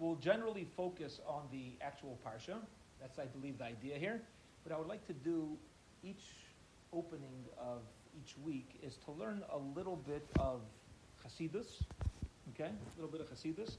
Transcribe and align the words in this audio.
we'll 0.00 0.16
generally 0.16 0.66
focus 0.76 1.20
on 1.28 1.42
the 1.52 1.72
actual 1.80 2.18
parsha. 2.26 2.56
That's, 3.00 3.18
I 3.18 3.26
believe, 3.26 3.58
the 3.58 3.64
idea 3.64 3.96
here. 3.96 4.20
But 4.64 4.72
I 4.72 4.78
would 4.78 4.88
like 4.88 5.06
to 5.06 5.12
do 5.12 5.56
each 6.02 6.24
opening 6.92 7.44
of 7.58 7.82
each 8.18 8.34
week 8.44 8.80
is 8.82 8.96
to 9.04 9.12
learn 9.12 9.42
a 9.52 9.58
little 9.78 9.96
bit 9.96 10.26
of 10.40 10.62
Hasidus. 11.24 11.82
Okay, 12.54 12.70
a 12.70 13.00
little 13.00 13.10
bit 13.10 13.20
of 13.20 13.28
Hasidus. 13.28 13.76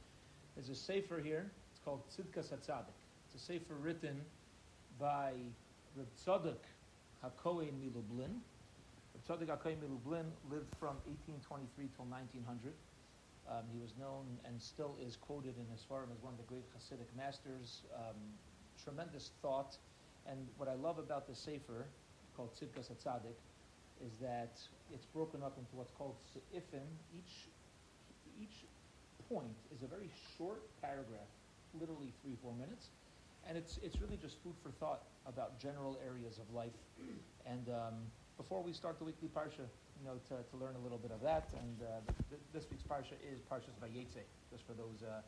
There's 0.55 0.69
a 0.69 0.75
sefer 0.75 1.19
here. 1.19 1.51
It's 1.71 1.81
called 1.83 2.01
Tzidkas 2.09 2.49
Hatzadik. 2.53 2.95
It's 3.25 3.43
a 3.43 3.45
sefer 3.45 3.73
written 3.81 4.21
by 4.99 5.33
Reb 5.95 6.07
Tzadok 6.25 6.63
HaKohen 7.23 7.73
Milublin. 7.81 8.39
Reb 9.13 9.23
Tzadok 9.27 9.57
HaKohen 9.57 9.77
Milublin 9.77 10.25
lived 10.49 10.73
from 10.79 10.95
1823 11.05 11.89
till 11.95 12.05
1900. 12.05 12.73
Um, 13.49 13.65
he 13.71 13.79
was 13.79 13.93
known 13.99 14.25
and 14.45 14.61
still 14.61 14.95
is 15.05 15.15
quoted 15.15 15.55
in 15.57 15.67
his 15.71 15.83
forum 15.83 16.09
as 16.13 16.21
one 16.21 16.33
of 16.33 16.39
the 16.39 16.45
great 16.45 16.65
Hasidic 16.77 17.09
masters. 17.17 17.83
Um, 17.95 18.15
tremendous 18.83 19.31
thought. 19.41 19.77
And 20.29 20.47
what 20.57 20.69
I 20.69 20.75
love 20.75 20.99
about 20.99 21.27
the 21.27 21.35
Sefer, 21.35 21.87
called 22.35 22.53
Tzidkas 22.53 22.91
Hatzadik, 22.91 23.37
is 24.05 24.13
that 24.21 24.59
it's 24.93 25.05
broken 25.05 25.43
up 25.43 25.57
into 25.57 25.75
what's 25.75 25.91
called 25.91 26.15
Se'ifim. 26.33 26.85
Each, 27.15 27.49
each 28.39 28.65
point 29.29 29.57
is 29.75 29.83
a 29.83 29.87
very 29.87 30.09
short 30.37 30.61
paragraph, 30.81 31.29
literally 31.79 32.13
three, 32.21 32.35
four 32.41 32.53
minutes. 32.53 32.89
And 33.47 33.57
it's, 33.57 33.79
it's 33.83 33.99
really 33.99 34.17
just 34.17 34.37
food 34.43 34.53
for 34.61 34.69
thought 34.69 35.03
about 35.25 35.59
general 35.59 35.97
areas 36.05 36.37
of 36.37 36.53
life. 36.53 36.77
And 37.45 37.69
um, 37.69 37.95
before 38.37 38.61
we 38.61 38.71
start 38.73 38.99
the 38.99 39.05
weekly 39.05 39.29
parsha, 39.35 39.65
you 40.01 40.09
know, 40.09 40.17
to, 40.29 40.41
to 40.49 40.57
learn 40.57 40.75
a 40.75 40.79
little 40.79 40.97
bit 40.97 41.11
of 41.11 41.21
that. 41.21 41.49
And 41.53 41.77
uh, 41.81 42.11
th- 42.29 42.41
this 42.53 42.65
week's 42.69 42.83
parsha 42.83 43.13
is 43.21 43.39
Parshas 43.39 43.77
Vayetze, 43.77 44.25
just 44.51 44.65
for 44.65 44.73
those 44.73 45.03
uh, 45.05 45.21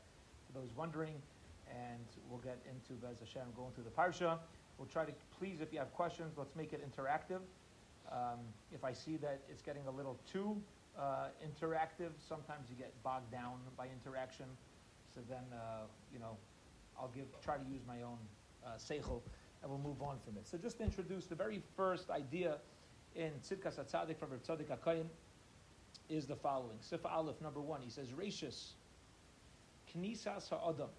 for 0.48 0.60
those 0.60 0.70
wondering. 0.76 1.22
And 1.70 2.06
we'll 2.30 2.42
get 2.42 2.58
into 2.70 2.94
Bez 2.94 3.20
Hashem 3.20 3.48
going 3.56 3.72
through 3.74 3.86
the 3.86 3.96
parsha. 3.96 4.40
We'll 4.78 4.88
try 4.88 5.06
to 5.06 5.14
please, 5.40 5.62
if 5.62 5.72
you 5.72 5.80
have 5.80 5.94
questions, 5.94 6.34
let's 6.38 6.56
make 6.56 6.74
it 6.74 6.82
interactive. 6.84 7.40
Um, 8.12 8.40
if 8.74 8.84
I 8.84 8.92
see 8.92 9.18
that 9.18 9.40
it's 9.50 9.62
getting 9.62 9.88
a 9.88 9.92
little 9.92 10.18
too 10.30 10.58
uh, 10.98 11.28
interactive, 11.40 12.12
sometimes 12.28 12.70
you 12.70 12.76
get 12.76 12.92
bogged 13.04 13.32
down 13.32 13.60
by 13.78 13.88
interaction. 13.88 14.46
So 15.14 15.22
then, 15.30 15.46
uh, 15.54 15.86
you 16.12 16.20
know, 16.20 16.36
I'll 17.00 17.12
give 17.16 17.26
try 17.42 17.58
to 17.58 17.64
use 17.64 17.82
my 17.88 18.02
own 18.02 18.18
uh, 18.66 18.72
seichel, 18.78 19.22
and 19.62 19.72
we'll 19.72 19.80
move 19.80 20.02
on 20.02 20.18
from 20.26 20.38
it. 20.38 20.48
So 20.48 20.58
just 20.58 20.78
to 20.80 20.84
introduce 20.84 21.26
the 21.26 21.36
very 21.36 21.62
first 21.78 22.10
idea 22.10 22.58
in 23.16 23.32
Tzidkas 23.44 23.80
Hatzadik 23.80 24.18
from 24.18 24.32
Rav 24.32 24.44
Tzadok 24.44 24.78
HaKohen 24.78 25.06
is 26.10 26.26
the 26.26 26.36
following. 26.36 26.78
Sifa 26.80 27.12
Aleph, 27.12 27.40
number 27.42 27.62
one, 27.62 27.82
he 27.82 27.90
says, 27.90 28.08
Rashis, 28.10 28.72
Knisas 29.96 30.50
Ha'adam, 30.50 30.90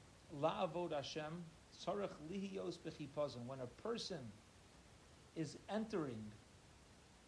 La'avod 0.41 0.93
Hashem, 0.93 1.45
Tzarech 1.85 2.11
Lihiyos 2.31 2.79
B'chipazon. 2.79 3.47
When 3.47 3.61
a 3.61 3.67
person 3.83 4.19
is 5.37 5.57
entering 5.69 6.23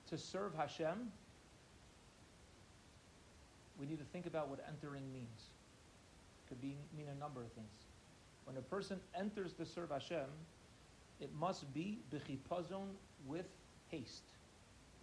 to 0.09 0.17
serve 0.17 0.55
Hashem, 0.55 1.11
we 3.79 3.87
need 3.87 3.99
to 3.99 4.05
think 4.05 4.27
about 4.27 4.49
what 4.49 4.61
entering 4.69 5.13
means. 5.13 5.51
It 6.45 6.49
could 6.49 6.61
be, 6.61 6.77
mean 6.97 7.09
a 7.15 7.19
number 7.19 7.43
of 7.43 7.51
things. 7.53 7.67
When 8.45 8.57
a 8.57 8.63
person 8.63 9.01
enters 9.19 9.53
to 9.55 9.67
serve 9.67 9.91
Hashem, 9.91 10.27
it 11.21 11.31
must 11.35 11.73
be 11.75 11.99
b'chipazon 12.13 12.87
with 13.27 13.47
haste 13.89 14.23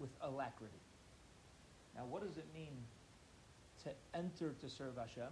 with 0.04 0.12
alacrity. 0.22 0.84
Now, 1.96 2.04
what 2.04 2.28
does 2.28 2.38
it 2.38 2.46
mean 2.54 2.76
to 3.86 3.92
enter 4.14 4.54
to 4.60 4.70
serve 4.70 4.98
Hashem? 4.98 5.32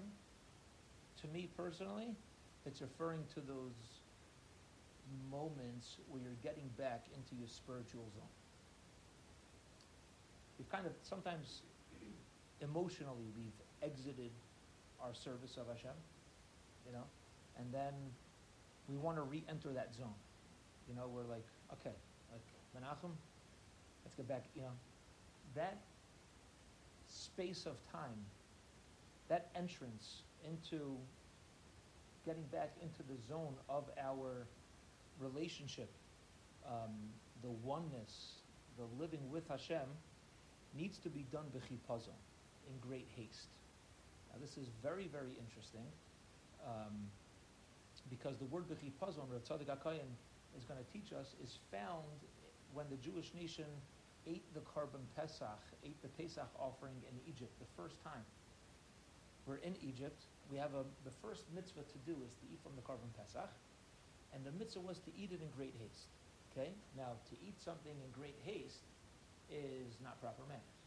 To 1.22 1.28
me 1.28 1.50
personally, 1.58 2.16
it's 2.66 2.82
referring 2.82 3.20
to 3.34 3.42
those 3.42 4.00
moments 5.30 5.98
where 6.10 6.22
you're 6.22 6.40
getting 6.42 6.70
back 6.78 7.04
into 7.14 7.36
your 7.36 7.50
spiritual 7.50 8.08
zone. 8.16 8.32
We've 10.58 10.72
kind 10.72 10.86
of 10.86 10.94
sometimes 11.04 11.64
emotionally 12.62 13.28
we've 13.36 13.60
exited 13.84 14.32
our 15.04 15.14
service 15.14 15.58
of 15.58 15.68
Hashem, 15.68 15.98
you 16.86 16.94
know, 16.94 17.04
and 17.60 17.68
then 17.74 17.94
we 18.88 18.96
want 18.96 19.18
to 19.18 19.24
re-enter 19.24 19.74
that 19.74 19.94
zone. 19.94 20.16
You 20.88 20.96
know, 20.96 21.10
we're 21.14 21.28
like, 21.28 21.46
okay, 21.74 21.96
like 22.32 22.46
Menachem, 22.72 23.12
let's 24.04 24.16
go 24.16 24.24
back, 24.24 24.44
you 24.56 24.62
know, 24.62 24.72
that 25.56 25.78
space 27.10 27.66
of 27.66 27.76
time, 27.92 28.26
that 29.30 29.50
entrance 29.56 30.24
into 30.48 30.98
getting 32.26 32.44
back 32.52 32.72
into 32.82 33.04
the 33.04 33.18
zone 33.28 33.56
of 33.70 33.86
our 34.02 34.48
relationship, 35.20 35.90
um, 36.68 36.92
the 37.42 37.50
oneness, 37.64 38.36
the 38.78 38.86
living 39.00 39.20
with 39.30 39.48
Hashem, 39.50 39.88
needs 40.78 40.98
to 41.00 41.10
be 41.10 41.26
done 41.32 41.46
b'chipazon, 41.56 42.18
in 42.68 42.88
great 42.88 43.08
haste. 43.16 43.50
Now 44.32 44.40
this 44.40 44.58
is 44.58 44.68
very, 44.82 45.08
very 45.08 45.36
interesting, 45.40 45.86
um, 46.66 47.10
because 48.10 48.38
the 48.38 48.46
word 48.46 48.66
b'chipazon, 48.70 49.26
Rav 49.30 49.44
Tzadok 49.44 50.00
is 50.58 50.66
going 50.66 50.80
to 50.80 50.92
teach 50.94 51.14
us, 51.14 51.36
is 51.44 51.58
found 51.72 52.06
when 52.74 52.86
the 52.90 52.98
Jewish 52.98 53.34
nation 53.34 53.66
ate 54.28 54.46
the 54.54 54.62
Korban 54.62 55.04
Pesach, 55.16 55.62
ate 55.84 56.02
the 56.02 56.12
Pesach 56.20 56.50
offering 56.60 56.96
in 57.10 57.16
Egypt 57.28 57.52
the 57.60 57.70
first 57.76 57.98
time. 58.04 58.26
We're 59.46 59.62
in 59.66 59.74
Egypt. 59.82 60.22
We 60.52 60.58
have 60.58 60.74
a, 60.78 60.86
the 61.06 61.16
first 61.22 61.50
mitzvah 61.56 61.88
to 61.88 62.00
do 62.06 62.14
is 62.22 62.34
to 62.42 62.46
eat 62.52 62.60
from 62.62 62.78
the 62.78 62.86
Korban 62.86 63.10
Pesach, 63.18 63.50
and 64.34 64.46
the 64.46 64.54
mitzvah 64.54 64.84
was 64.84 65.00
to 65.08 65.12
eat 65.18 65.34
it 65.34 65.42
in 65.42 65.50
great 65.58 65.74
haste. 65.82 66.12
Okay? 66.54 66.76
Now, 66.98 67.18
to 67.32 67.36
eat 67.42 67.58
something 67.58 67.96
in 67.96 68.10
great 68.14 68.38
haste 68.44 68.86
is 69.50 69.98
not 70.04 70.20
proper 70.22 70.44
manners. 70.46 70.78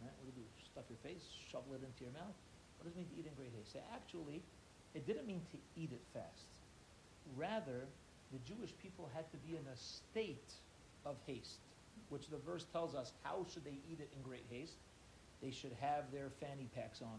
Right? 0.00 0.14
What 0.18 0.24
do 0.24 0.32
you 0.32 0.46
do? 0.46 0.48
Stuff 0.64 0.86
your 0.88 1.02
face, 1.04 1.26
shovel 1.50 1.76
it 1.76 1.84
into 1.84 2.06
your 2.08 2.14
mouth? 2.14 2.34
What 2.78 2.88
does 2.88 2.94
it 2.94 2.98
mean 2.98 3.10
to 3.12 3.16
eat 3.18 3.26
in 3.26 3.34
great 3.34 3.52
haste? 3.54 3.76
So 3.76 3.80
actually, 3.92 4.42
it 4.94 5.06
didn't 5.06 5.26
mean 5.26 5.42
to 5.52 5.58
eat 5.76 5.92
it 5.92 6.02
fast. 6.14 6.48
Rather, 7.36 7.86
the 8.32 8.40
Jewish 8.42 8.72
people 8.80 9.10
had 9.12 9.30
to 9.30 9.38
be 9.44 9.60
in 9.60 9.66
a 9.68 9.76
state 9.76 10.56
of 11.04 11.20
haste 11.26 11.60
which 12.12 12.28
the 12.28 12.36
verse 12.36 12.66
tells 12.72 12.94
us 12.94 13.12
how 13.22 13.46
should 13.52 13.64
they 13.64 13.78
eat 13.90 13.98
it 13.98 14.10
in 14.14 14.22
great 14.22 14.44
haste? 14.50 14.76
They 15.42 15.50
should 15.50 15.74
have 15.80 16.12
their 16.12 16.28
fanny 16.40 16.68
packs 16.74 17.00
on. 17.00 17.18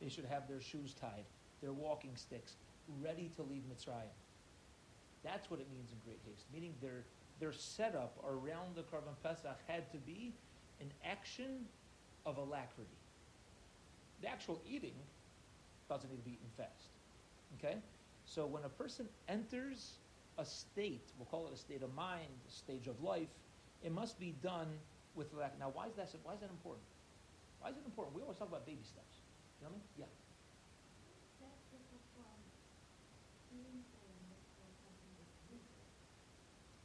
They 0.00 0.10
should 0.10 0.26
have 0.26 0.46
their 0.46 0.60
shoes 0.60 0.94
tied, 1.00 1.24
their 1.62 1.72
walking 1.72 2.12
sticks, 2.14 2.56
ready 3.02 3.30
to 3.36 3.42
leave 3.42 3.62
Mitzrayim. 3.62 4.12
That's 5.24 5.50
what 5.50 5.60
it 5.60 5.66
means 5.72 5.92
in 5.92 5.98
great 6.04 6.20
haste, 6.26 6.44
meaning 6.52 6.74
their, 6.82 7.04
their 7.40 7.52
setup 7.52 8.18
around 8.28 8.76
the 8.76 8.82
Korban 8.82 9.16
Pesach 9.22 9.58
had 9.66 9.90
to 9.92 9.98
be 9.98 10.34
an 10.80 10.90
action 11.04 11.64
of 12.26 12.36
alacrity. 12.36 12.98
The 14.20 14.28
actual 14.28 14.60
eating 14.68 14.94
doesn't 15.88 16.10
need 16.10 16.18
to 16.18 16.22
be 16.22 16.32
eaten 16.32 16.50
fast. 16.56 16.90
Okay? 17.58 17.78
So 18.26 18.46
when 18.46 18.64
a 18.64 18.68
person 18.68 19.08
enters 19.28 19.92
a 20.38 20.44
state, 20.44 21.08
we'll 21.18 21.26
call 21.26 21.46
it 21.46 21.52
a 21.54 21.56
state 21.56 21.82
of 21.82 21.94
mind, 21.94 22.28
a 22.48 22.52
stage 22.52 22.86
of 22.86 23.02
life, 23.02 23.28
it 23.82 23.92
must 23.92 24.18
be 24.18 24.34
done 24.42 24.68
with 25.14 25.32
lack. 25.34 25.58
Now, 25.58 25.70
why 25.72 25.86
is 25.86 25.94
that? 25.96 26.08
Why 26.22 26.34
is 26.34 26.40
that 26.40 26.50
important? 26.50 26.84
Why 27.60 27.70
is 27.70 27.76
it 27.76 27.84
important? 27.84 28.16
We 28.16 28.22
always 28.22 28.38
talk 28.38 28.48
about 28.48 28.66
baby 28.66 28.84
steps. 28.84 29.22
You 29.60 29.66
know 29.66 29.72
what 29.72 29.76
I 29.76 29.78
mean? 29.78 29.86
Yeah. 29.98 30.06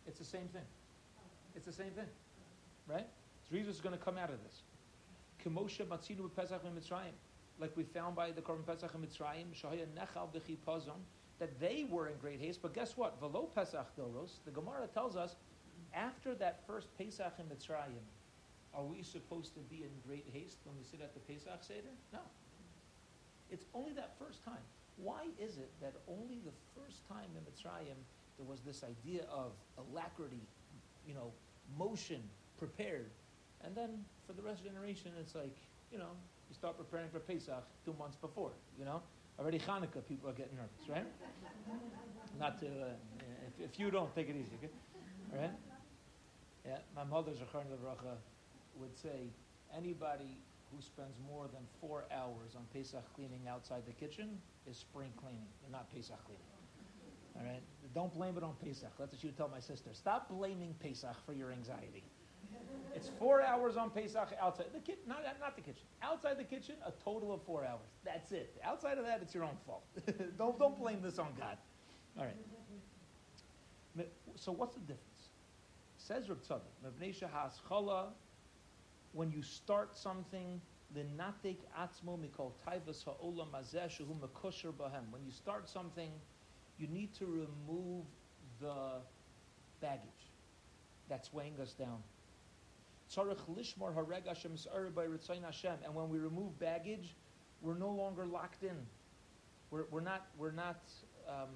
It's 0.07 0.19
the 0.19 0.25
same 0.25 0.47
thing. 0.47 0.65
It's 1.55 1.65
the 1.65 1.73
same 1.73 1.91
thing, 1.91 2.07
right? 2.87 3.07
Jesus 3.51 3.75
is 3.75 3.81
going 3.81 3.97
to 3.97 4.03
come 4.03 4.17
out 4.17 4.29
of 4.29 4.41
this. 4.43 4.61
Kemoshe 5.43 5.85
matzinu 5.85 6.29
like 7.59 7.75
we 7.75 7.83
found 7.83 8.15
by 8.15 8.31
the 8.31 8.41
Korban 8.41 8.65
Pesach 8.65 8.91
in 8.93 9.01
Mitzrayim, 9.01 9.45
Shahaya 9.55 9.85
Nechal 9.95 10.31
that 11.39 11.59
they 11.59 11.85
were 11.89 12.07
in 12.07 12.17
great 12.19 12.39
haste. 12.39 12.61
But 12.61 12.73
guess 12.73 12.97
what? 12.97 13.19
Velo 13.19 13.49
Pesach 13.53 13.87
Doros. 13.97 14.39
The 14.45 14.51
Gemara 14.51 14.87
tells 14.87 15.15
us 15.15 15.35
after 15.97 16.35
that 16.35 16.61
first 16.67 16.87
Pesach 16.97 17.33
in 17.39 17.45
Mitzrayim, 17.45 18.05
are 18.73 18.83
we 18.83 19.01
supposed 19.01 19.53
to 19.55 19.59
be 19.61 19.77
in 19.77 19.89
great 20.05 20.25
haste 20.31 20.57
when 20.63 20.77
we 20.77 20.83
sit 20.83 21.01
at 21.01 21.13
the 21.13 21.19
Pesach 21.21 21.63
Seder? 21.63 21.95
No. 22.13 22.19
It's 23.49 23.65
only 23.73 23.93
that 23.93 24.13
first 24.19 24.45
time. 24.45 24.61
Why 24.97 25.25
is 25.39 25.57
it 25.57 25.71
that 25.81 25.93
only 26.07 26.39
the 26.45 26.53
first 26.75 27.07
time 27.07 27.29
in 27.35 27.41
Mitzrayim 27.41 27.97
there 28.37 28.45
was 28.45 28.61
this 28.61 28.83
idea 28.83 29.23
of 29.31 29.51
alacrity, 29.77 30.41
you 31.07 31.15
know, 31.15 31.31
motion, 31.77 32.21
prepared, 32.57 33.09
and 33.63 33.75
then 33.75 34.05
for 34.27 34.33
the 34.33 34.41
rest 34.41 34.59
of 34.59 34.65
the 34.65 34.69
generation, 34.69 35.11
it's 35.19 35.33
like, 35.33 35.55
you 35.91 35.97
know, 35.97 36.13
you 36.47 36.53
start 36.53 36.77
preparing 36.77 37.09
for 37.09 37.19
Pesach 37.19 37.63
two 37.83 37.95
months 37.97 38.15
before, 38.15 38.51
you 38.77 38.85
know? 38.85 39.01
Already 39.39 39.59
Hanukkah, 39.59 40.05
people 40.07 40.29
are 40.29 40.33
getting 40.33 40.55
nervous, 40.55 40.89
right? 40.89 41.05
Not 42.39 42.59
to, 42.59 42.67
uh, 42.67 42.87
if, 43.47 43.71
if 43.71 43.79
you 43.79 43.89
don't, 43.89 44.13
take 44.13 44.29
it 44.29 44.35
easy, 44.35 44.51
okay? 44.61 44.71
All 45.33 45.41
right? 45.41 45.51
Yeah, 46.67 46.79
my 46.93 47.05
mother, 47.05 47.31
Zachar 47.33 47.63
Levracha, 47.71 48.17
would 48.75 48.95
say, 48.97 49.31
anybody 49.75 50.37
who 50.69 50.81
spends 50.81 51.15
more 51.25 51.47
than 51.47 51.61
four 51.79 52.03
hours 52.11 52.55
on 52.57 52.63
Pesach 52.73 53.03
cleaning 53.15 53.47
outside 53.49 53.83
the 53.87 53.93
kitchen 53.93 54.37
is 54.69 54.75
spring 54.75 55.11
cleaning, 55.15 55.47
not 55.71 55.89
Pesach 55.93 56.19
cleaning. 56.25 56.43
All 57.37 57.45
right? 57.45 57.61
Don't 57.95 58.13
blame 58.13 58.37
it 58.37 58.43
on 58.43 58.53
Pesach. 58.61 58.91
That's 58.99 59.13
what 59.13 59.23
you 59.23 59.29
would 59.29 59.37
tell 59.37 59.47
my 59.47 59.61
sister. 59.61 59.91
Stop 59.93 60.29
blaming 60.29 60.75
Pesach 60.81 61.15
for 61.25 61.31
your 61.31 61.53
anxiety. 61.53 62.03
It's 62.93 63.09
four 63.19 63.41
hours 63.41 63.77
on 63.77 63.89
Pesach 63.91 64.29
outside 64.41 64.67
the 64.73 64.79
kitchen, 64.79 65.03
not, 65.07 65.19
not 65.39 65.55
the 65.55 65.61
kitchen. 65.61 65.83
Outside 66.01 66.37
the 66.37 66.43
kitchen, 66.43 66.75
a 66.85 66.91
total 67.03 67.31
of 67.31 67.41
four 67.43 67.63
hours. 67.63 67.87
That's 68.03 68.31
it. 68.31 68.59
Outside 68.63 68.97
of 68.97 69.05
that, 69.05 69.21
it's 69.21 69.33
your 69.33 69.43
own 69.43 69.57
fault. 69.65 69.83
don't, 70.37 70.57
don't 70.59 70.77
blame 70.77 71.01
this 71.01 71.19
on 71.19 71.29
God. 71.39 71.57
All 72.17 72.25
right. 72.25 72.35
So 74.35 74.51
what's 74.51 74.73
the 74.73 74.81
difference? 74.81 75.16
Says 76.07 76.29
Reb 76.29 76.41
Tzadok, 76.41 78.07
when 79.11 79.29
you 79.29 79.41
start 79.41 79.97
something, 79.97 80.61
the 80.95 81.01
natek 81.01 81.57
atzmo 81.77 82.17
mikol 82.17 82.53
taivas 82.65 83.03
ha'olam 83.03 83.49
hazeh 83.51 83.89
shehu 83.89 84.15
mekosher 84.17 84.71
bahem. 84.71 85.11
When 85.11 85.25
you 85.25 85.31
start 85.31 85.67
something, 85.67 86.11
you 86.79 86.87
need 86.87 87.13
to 87.15 87.25
remove 87.25 88.05
the 88.61 89.01
baggage 89.81 90.31
that's 91.09 91.33
weighing 91.33 91.59
us 91.59 91.73
down. 91.73 92.01
Tzarech 93.13 93.41
lishmor 93.53 93.93
hareg 93.93 94.27
Hashem 94.27 94.55
by 94.95 95.07
ritzayin 95.07 95.43
Hashem. 95.43 95.75
And 95.83 95.93
when 95.93 96.07
we 96.07 96.19
remove 96.19 96.57
baggage, 96.57 97.17
we're 97.61 97.77
no 97.77 97.89
longer 97.89 98.25
locked 98.25 98.63
in. 98.63 98.77
We're, 99.71 99.83
we're 99.91 99.99
not, 99.99 100.27
we're 100.37 100.51
not, 100.51 100.79
um, 101.27 101.49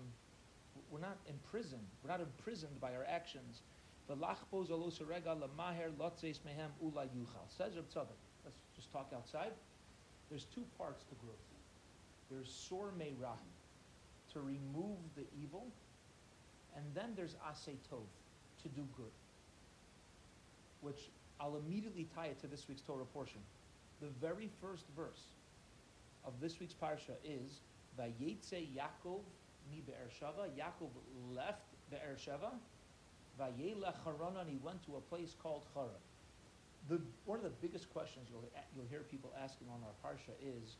we're 0.89 0.99
not 0.99 1.19
imprisoned. 1.29 1.87
We're 2.03 2.11
not 2.11 2.19
imprisoned 2.19 2.81
by 2.81 2.93
our 2.95 3.05
actions. 3.07 3.61
V'lachboz 4.11 4.69
alos 4.69 4.99
harega 4.99 5.35
lamaher 5.37 5.91
lotzeis 5.97 6.39
mehem 6.45 6.71
ula 6.81 7.05
yuchal. 7.05 7.47
Says 7.47 7.75
Reb 7.75 7.89
Tzadok. 7.89 8.19
Let's 8.43 8.57
just 8.75 8.91
talk 8.91 9.11
outside. 9.15 9.51
There's 10.29 10.45
two 10.45 10.65
parts 10.77 11.03
to 11.05 11.15
growth. 11.15 11.35
There's 12.29 12.49
sor 12.49 12.93
meirah, 12.97 13.37
to 14.33 14.39
remove 14.39 14.97
the 15.15 15.25
evil, 15.41 15.67
and 16.75 16.85
then 16.93 17.13
there's 17.15 17.35
asay 17.49 17.75
tov, 17.91 18.05
to 18.63 18.69
do 18.69 18.87
good. 18.95 19.11
Which 20.81 21.09
I'll 21.39 21.57
immediately 21.57 22.07
tie 22.15 22.27
it 22.27 22.39
to 22.41 22.47
this 22.47 22.67
week's 22.69 22.81
Torah 22.81 23.05
portion. 23.05 23.41
The 23.99 24.07
very 24.21 24.49
first 24.61 24.85
verse 24.95 25.23
of 26.25 26.33
this 26.39 26.59
week's 26.59 26.73
parsha 26.73 27.15
is 27.23 27.59
Vayetze 27.99 28.67
Yaakov 28.75 29.21
mi 29.69 29.83
Be'er 29.85 30.09
Sheva. 30.09 30.47
Yaakov 30.57 30.89
left 31.35 31.65
Be'er 31.89 32.15
Sheva. 32.17 32.53
Vayelech 33.39 33.95
Haran, 34.03 34.37
and 34.39 34.49
he 34.49 34.57
went 34.57 34.83
to 34.85 34.97
a 34.97 35.01
place 35.01 35.35
called 35.41 35.65
Haran. 35.73 36.01
The, 36.89 36.99
one 37.25 37.37
of 37.37 37.43
the 37.45 37.55
biggest 37.61 37.93
questions 37.93 38.27
you'll, 38.29 38.43
you'll 38.75 38.89
hear 38.89 39.01
people 39.05 39.31
asking 39.37 39.67
on 39.69 39.79
our 39.85 39.95
parsha 40.01 40.33
is, 40.41 40.77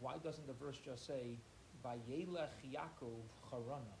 why 0.00 0.18
doesn't 0.22 0.46
the 0.46 0.54
verse 0.54 0.78
just 0.78 1.06
say, 1.06 1.38
Vayelech 1.84 2.54
Yaakov 2.68 3.24
Harana? 3.50 3.96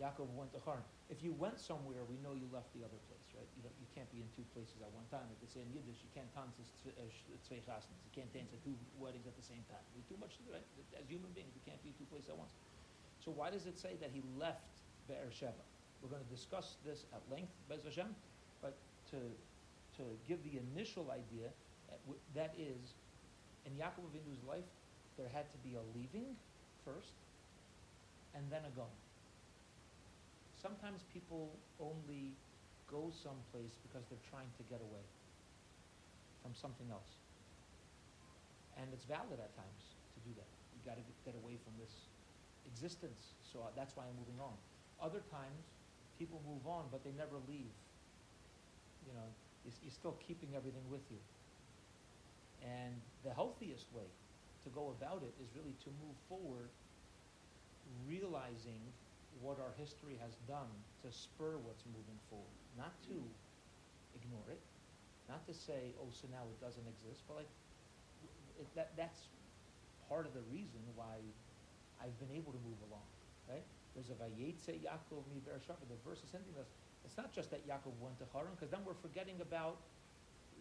Yaakov 0.00 0.28
went 0.36 0.52
to 0.52 0.60
Haran. 0.64 0.82
If 1.08 1.22
you 1.22 1.32
went 1.38 1.60
somewhere, 1.60 2.02
we 2.04 2.18
know 2.18 2.34
you 2.34 2.50
left 2.50 2.74
the 2.74 2.82
other 2.82 2.98
place, 3.06 3.28
right? 3.32 3.46
You, 3.56 3.62
you 3.78 3.88
can't 3.94 4.10
be 4.10 4.18
in 4.18 4.28
two 4.34 4.44
places 4.52 4.82
at 4.82 4.90
one 4.90 5.06
time. 5.08 5.24
They 5.38 5.46
say 5.46 5.62
in 5.62 5.70
Yiddish, 5.70 6.02
you 6.02 6.10
can't 6.12 6.28
dance 6.34 6.58
chasnas. 7.46 8.00
You 8.02 8.12
can't 8.12 8.28
dance 8.34 8.50
at 8.50 8.60
two 8.66 8.74
weddings 8.98 9.24
at 9.24 9.38
the 9.38 9.46
same 9.46 9.62
time. 9.70 9.80
Too 10.10 10.18
much, 10.18 10.36
right? 10.50 10.66
As 10.98 11.06
human 11.06 11.30
beings, 11.32 11.54
we 11.54 11.62
can't 11.62 11.80
be 11.86 11.94
in 11.94 11.96
two 11.96 12.08
places 12.10 12.34
at 12.34 12.36
once. 12.36 12.52
So 13.22 13.30
why 13.30 13.54
does 13.54 13.64
it 13.70 13.78
say 13.78 13.94
that 14.02 14.10
he 14.10 14.20
left 14.36 14.82
Be'er 15.06 15.30
Sheva? 15.30 15.64
We're 16.06 16.14
going 16.14 16.22
to 16.22 16.30
discuss 16.30 16.78
this 16.86 17.02
at 17.10 17.18
length, 17.26 17.50
Bez 17.68 17.82
Hashem, 17.82 18.14
but 18.62 18.78
to, 19.10 19.18
to 19.98 20.06
give 20.30 20.38
the 20.46 20.62
initial 20.70 21.10
idea, 21.10 21.50
that 22.38 22.54
is, 22.54 22.94
in 23.66 23.74
Yaakov 23.74 24.06
Avinu's 24.14 24.46
life, 24.46 24.70
there 25.18 25.26
had 25.34 25.50
to 25.50 25.58
be 25.66 25.74
a 25.74 25.82
leaving 25.98 26.38
first, 26.84 27.18
and 28.38 28.46
then 28.54 28.62
a 28.62 28.70
going 28.78 28.94
sometimes 30.66 31.06
people 31.14 31.54
only 31.78 32.34
go 32.90 33.14
someplace 33.14 33.78
because 33.86 34.02
they're 34.10 34.26
trying 34.26 34.50
to 34.58 34.66
get 34.66 34.82
away 34.82 35.04
from 36.42 36.50
something 36.58 36.90
else. 36.90 37.22
And 38.74 38.90
it's 38.90 39.06
valid 39.06 39.38
at 39.38 39.54
times 39.54 39.82
to 40.14 40.18
do 40.26 40.34
that. 40.34 40.50
You 40.74 40.82
got 40.82 40.98
to 40.98 41.06
get 41.22 41.38
away 41.38 41.54
from 41.62 41.78
this 41.78 42.10
existence. 42.66 43.38
So 43.46 43.62
uh, 43.62 43.70
that's 43.78 43.94
why 43.94 44.10
I'm 44.10 44.18
moving 44.18 44.42
on. 44.42 44.58
Other 44.98 45.22
times, 45.30 45.62
people 46.18 46.40
move 46.46 46.66
on, 46.66 46.84
but 46.90 47.04
they 47.04 47.12
never 47.16 47.36
leave. 47.48 47.74
You 49.06 49.14
know, 49.14 49.28
you're 49.64 49.94
still 49.94 50.16
keeping 50.26 50.50
everything 50.56 50.84
with 50.90 51.04
you. 51.10 51.18
And 52.62 52.94
the 53.22 53.32
healthiest 53.32 53.86
way 53.94 54.08
to 54.64 54.68
go 54.70 54.94
about 54.98 55.22
it 55.22 55.34
is 55.38 55.48
really 55.54 55.76
to 55.84 55.90
move 56.02 56.16
forward, 56.28 56.70
realizing 58.08 58.82
what 59.42 59.60
our 59.60 59.70
history 59.78 60.18
has 60.18 60.34
done 60.48 60.70
to 61.04 61.08
spur 61.12 61.60
what's 61.62 61.84
moving 61.86 62.18
forward. 62.30 62.56
Not 62.74 62.94
to 63.12 63.16
ignore 64.16 64.48
it, 64.50 64.62
not 65.28 65.46
to 65.46 65.54
say, 65.54 65.94
oh, 66.00 66.08
so 66.10 66.26
now 66.32 66.42
it 66.50 66.58
doesn't 66.58 66.86
exist, 66.86 67.22
but 67.28 67.36
like, 67.44 67.52
it, 68.58 68.66
that, 68.74 68.90
that's 68.96 69.28
part 70.08 70.24
of 70.24 70.32
the 70.32 70.42
reason 70.50 70.80
why 70.94 71.20
I've 72.00 72.16
been 72.18 72.34
able 72.34 72.52
to 72.52 72.62
move 72.64 72.80
along, 72.88 73.06
right? 73.48 73.66
There's 73.96 74.12
a 74.12 74.18
Vayetze 74.20 74.76
Yaakov 74.76 75.24
mi 75.32 75.40
Beersheva. 75.40 75.80
The 75.88 75.96
verse 76.04 76.20
is 76.20 76.28
sending 76.28 76.52
us. 76.60 76.68
It's 77.08 77.16
not 77.16 77.32
just 77.32 77.50
that 77.50 77.66
Yaakov 77.66 77.96
went 77.98 78.20
to 78.20 78.28
Haran, 78.36 78.52
because 78.52 78.68
then 78.68 78.84
we're 78.84 79.00
forgetting 79.00 79.40
about 79.40 79.80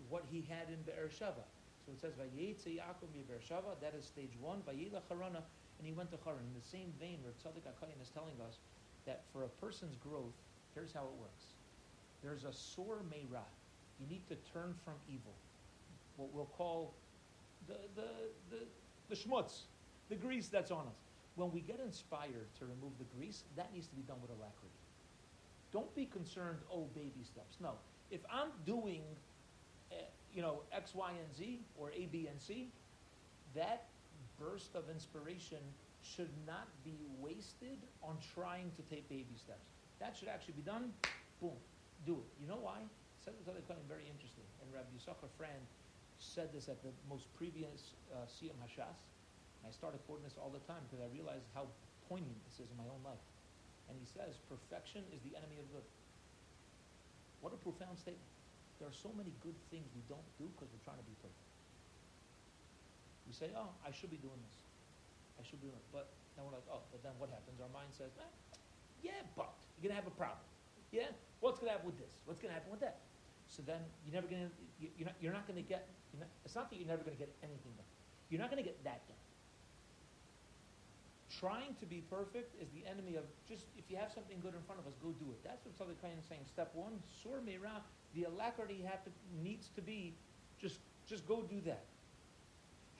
what 0.08 0.24
he 0.32 0.48
had 0.48 0.72
in 0.72 0.80
Beersheva. 0.88 1.44
So 1.84 1.92
it 1.92 2.00
says 2.00 2.16
Vayetze 2.16 2.80
Yaakov 2.80 3.12
mi 3.12 3.28
Beersheva. 3.28 3.76
That 3.84 3.94
is 3.94 4.08
stage 4.08 4.34
one. 4.40 4.64
Vayela 4.64 5.04
Harana 5.12 5.44
and 5.78 5.88
he 5.88 5.94
went 5.94 6.12
to 6.12 6.18
Haran. 6.24 6.40
In 6.40 6.56
the 6.56 6.68
same 6.68 6.94
vein, 7.00 7.20
where 7.24 7.34
Tzadok 7.34 7.68
HaKohen 7.68 8.02
is 8.02 8.10
telling 8.10 8.36
us 8.48 8.60
that 9.06 9.24
for 9.34 9.44
a 9.44 9.50
person's 9.62 9.96
growth, 9.98 10.34
here's 10.74 10.94
how 10.94 11.04
it 11.04 11.16
works. 11.20 11.54
There's 12.24 12.44
a 12.44 12.54
sor 12.54 13.00
meirah. 13.12 13.46
You 14.00 14.08
need 14.10 14.28
to 14.30 14.36
turn 14.52 14.74
from 14.84 14.96
evil. 15.08 15.34
What 16.18 16.34
we'll 16.34 16.52
call 16.58 16.94
the, 17.68 17.76
the, 17.96 18.08
the, 18.50 18.64
the 19.10 19.16
schmutz, 19.16 19.64
the 20.10 20.16
grease 20.16 20.48
that's 20.48 20.72
on 20.72 20.88
us. 20.88 21.02
When 21.36 21.52
we 21.52 21.60
get 21.62 21.80
inspired 21.80 22.48
to 22.60 22.66
remove 22.66 22.98
the 22.98 23.06
grease, 23.18 23.44
that 23.56 23.74
needs 23.74 23.88
to 23.88 23.96
be 23.96 24.04
done 24.04 24.18
with 24.22 24.32
alacrity. 24.32 24.80
Don't 25.72 25.94
be 25.96 26.06
concerned, 26.06 26.60
oh, 26.72 26.88
baby 26.96 27.24
steps. 27.24 27.58
No. 27.60 27.72
If 28.10 28.22
I'm 28.32 28.50
doing, 28.66 29.04
uh, 29.92 29.96
you 30.34 30.42
know, 30.42 30.62
X, 30.72 30.96
Y, 30.96 31.12
and 31.12 31.36
Z, 31.36 31.60
or 31.78 31.92
A, 31.92 32.06
B, 32.06 32.28
and 32.32 32.42
C, 32.42 32.70
that 33.54 33.88
burst 34.40 34.76
of 34.76 34.84
inspiration 34.90 35.60
should 36.04 36.30
not 36.46 36.68
be 36.84 36.96
wasted 37.20 37.80
on 38.04 38.18
trying 38.34 38.72
to 38.78 38.84
take 38.84 39.10
baby 39.10 39.36
steps. 39.36 39.68
That 40.00 40.16
should 40.16 40.28
actually 40.28 40.54
be 40.54 40.62
done. 40.62 40.94
Boom, 41.42 41.58
do 42.06 42.14
it. 42.14 42.30
You 42.42 42.48
know 42.48 42.60
why? 42.62 42.80
Said 43.24 43.34
claim 43.66 43.80
very 43.90 44.06
interesting. 44.06 44.46
And 44.62 44.72
Rabbi 44.72 44.94
Yisachar 44.94 45.32
Frand 45.34 45.66
said 46.20 46.54
this 46.54 46.70
at 46.70 46.82
the 46.84 46.94
most 47.10 47.26
previous 47.34 47.96
uh, 48.14 48.26
Siyum 48.30 48.56
Hashas. 48.62 49.02
I 49.66 49.74
started 49.74 50.00
quoting 50.06 50.24
this 50.24 50.38
all 50.38 50.54
the 50.54 50.62
time 50.70 50.86
because 50.86 51.02
I 51.02 51.10
realized 51.10 51.50
how 51.58 51.66
poignant 52.06 52.38
this 52.46 52.62
is 52.62 52.70
in 52.70 52.78
my 52.78 52.86
own 52.86 53.02
life. 53.02 53.22
And 53.90 53.98
he 53.98 54.06
says, 54.06 54.38
perfection 54.46 55.02
is 55.10 55.22
the 55.26 55.34
enemy 55.34 55.58
of 55.58 55.66
good. 55.74 55.86
What 57.42 57.54
a 57.54 57.60
profound 57.62 57.98
statement. 57.98 58.30
There 58.78 58.90
are 58.90 58.94
so 58.94 59.10
many 59.14 59.34
good 59.42 59.58
things 59.74 59.90
we 59.98 60.06
don't 60.06 60.26
do 60.38 60.46
because 60.54 60.70
we're 60.70 60.86
trying 60.86 61.02
to 61.02 61.08
be 61.10 61.18
perfect. 61.22 61.50
We 63.26 63.34
say, 63.34 63.50
oh, 63.58 63.74
I 63.82 63.90
should 63.90 64.14
be 64.14 64.22
doing 64.22 64.38
this. 64.46 64.58
I 65.38 65.42
should 65.42 65.62
be 65.62 65.70
doing 65.70 65.82
it. 65.82 65.90
But 65.90 66.14
then 66.38 66.46
we're 66.46 66.58
like, 66.58 66.70
oh, 66.70 66.86
but 66.94 67.02
then 67.02 67.18
what 67.18 67.34
happens? 67.34 67.58
Our 67.58 67.72
mind 67.74 67.90
says, 67.90 68.14
eh, 68.22 68.32
yeah, 69.02 69.22
but 69.34 69.54
you're 69.78 69.90
going 69.90 69.98
to 69.98 70.02
have 70.02 70.10
a 70.10 70.18
problem. 70.18 70.46
Yeah? 70.94 71.10
What's 71.42 71.58
going 71.58 71.74
to 71.74 71.78
happen 71.78 71.90
with 71.90 71.98
this? 71.98 72.22
What's 72.30 72.38
going 72.38 72.54
to 72.54 72.58
happen 72.58 72.70
with 72.70 72.82
that? 72.86 73.02
So 73.50 73.62
then 73.66 73.82
you're 74.06 74.18
never 74.18 74.30
going 74.30 74.46
to, 74.46 74.52
you're 74.82 75.10
not, 75.10 75.18
you're 75.22 75.34
not 75.34 75.46
going 75.50 75.62
to 75.62 75.66
get, 75.66 75.90
not, 76.18 76.30
it's 76.46 76.58
not 76.58 76.70
that 76.70 76.78
you're 76.78 76.90
never 76.90 77.06
going 77.06 77.18
to 77.18 77.22
get 77.22 77.34
anything 77.42 77.74
done. 77.78 77.90
You're 78.30 78.42
not 78.42 78.50
going 78.50 78.62
to 78.62 78.68
get 78.68 78.78
that 78.86 79.06
done. 79.06 79.25
Trying 81.40 81.76
to 81.80 81.86
be 81.86 82.02
perfect 82.10 82.56
is 82.62 82.70
the 82.72 82.88
enemy 82.90 83.16
of 83.16 83.26
just, 83.48 83.66
if 83.78 83.92
you 83.92 83.98
have 83.98 84.12
something 84.12 84.40
good 84.40 84.56
in 84.56 84.62
front 84.64 84.80
of 84.80 84.88
us, 84.88 84.96
go 85.04 85.12
do 85.20 85.28
it. 85.32 85.44
That's 85.44 85.66
what 85.66 85.76
Tzaddik 85.76 86.00
Kain 86.00 86.16
is 86.18 86.26
saying. 86.30 86.48
Step 86.48 86.72
one, 86.74 86.96
sur 87.22 87.44
meirah, 87.44 87.84
the 88.16 88.24
alacrity 88.24 88.80
have 88.88 89.04
to, 89.04 89.12
needs 89.44 89.68
to 89.76 89.82
be, 89.82 90.16
just, 90.62 90.80
just 91.06 91.28
go 91.28 91.44
do 91.44 91.60
that. 91.66 91.84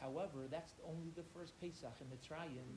However, 0.02 0.52
that's 0.52 0.74
only 0.84 1.16
the 1.16 1.24
first 1.34 1.56
Pesach 1.62 1.96
in 2.02 2.08
Mitzrayim 2.12 2.68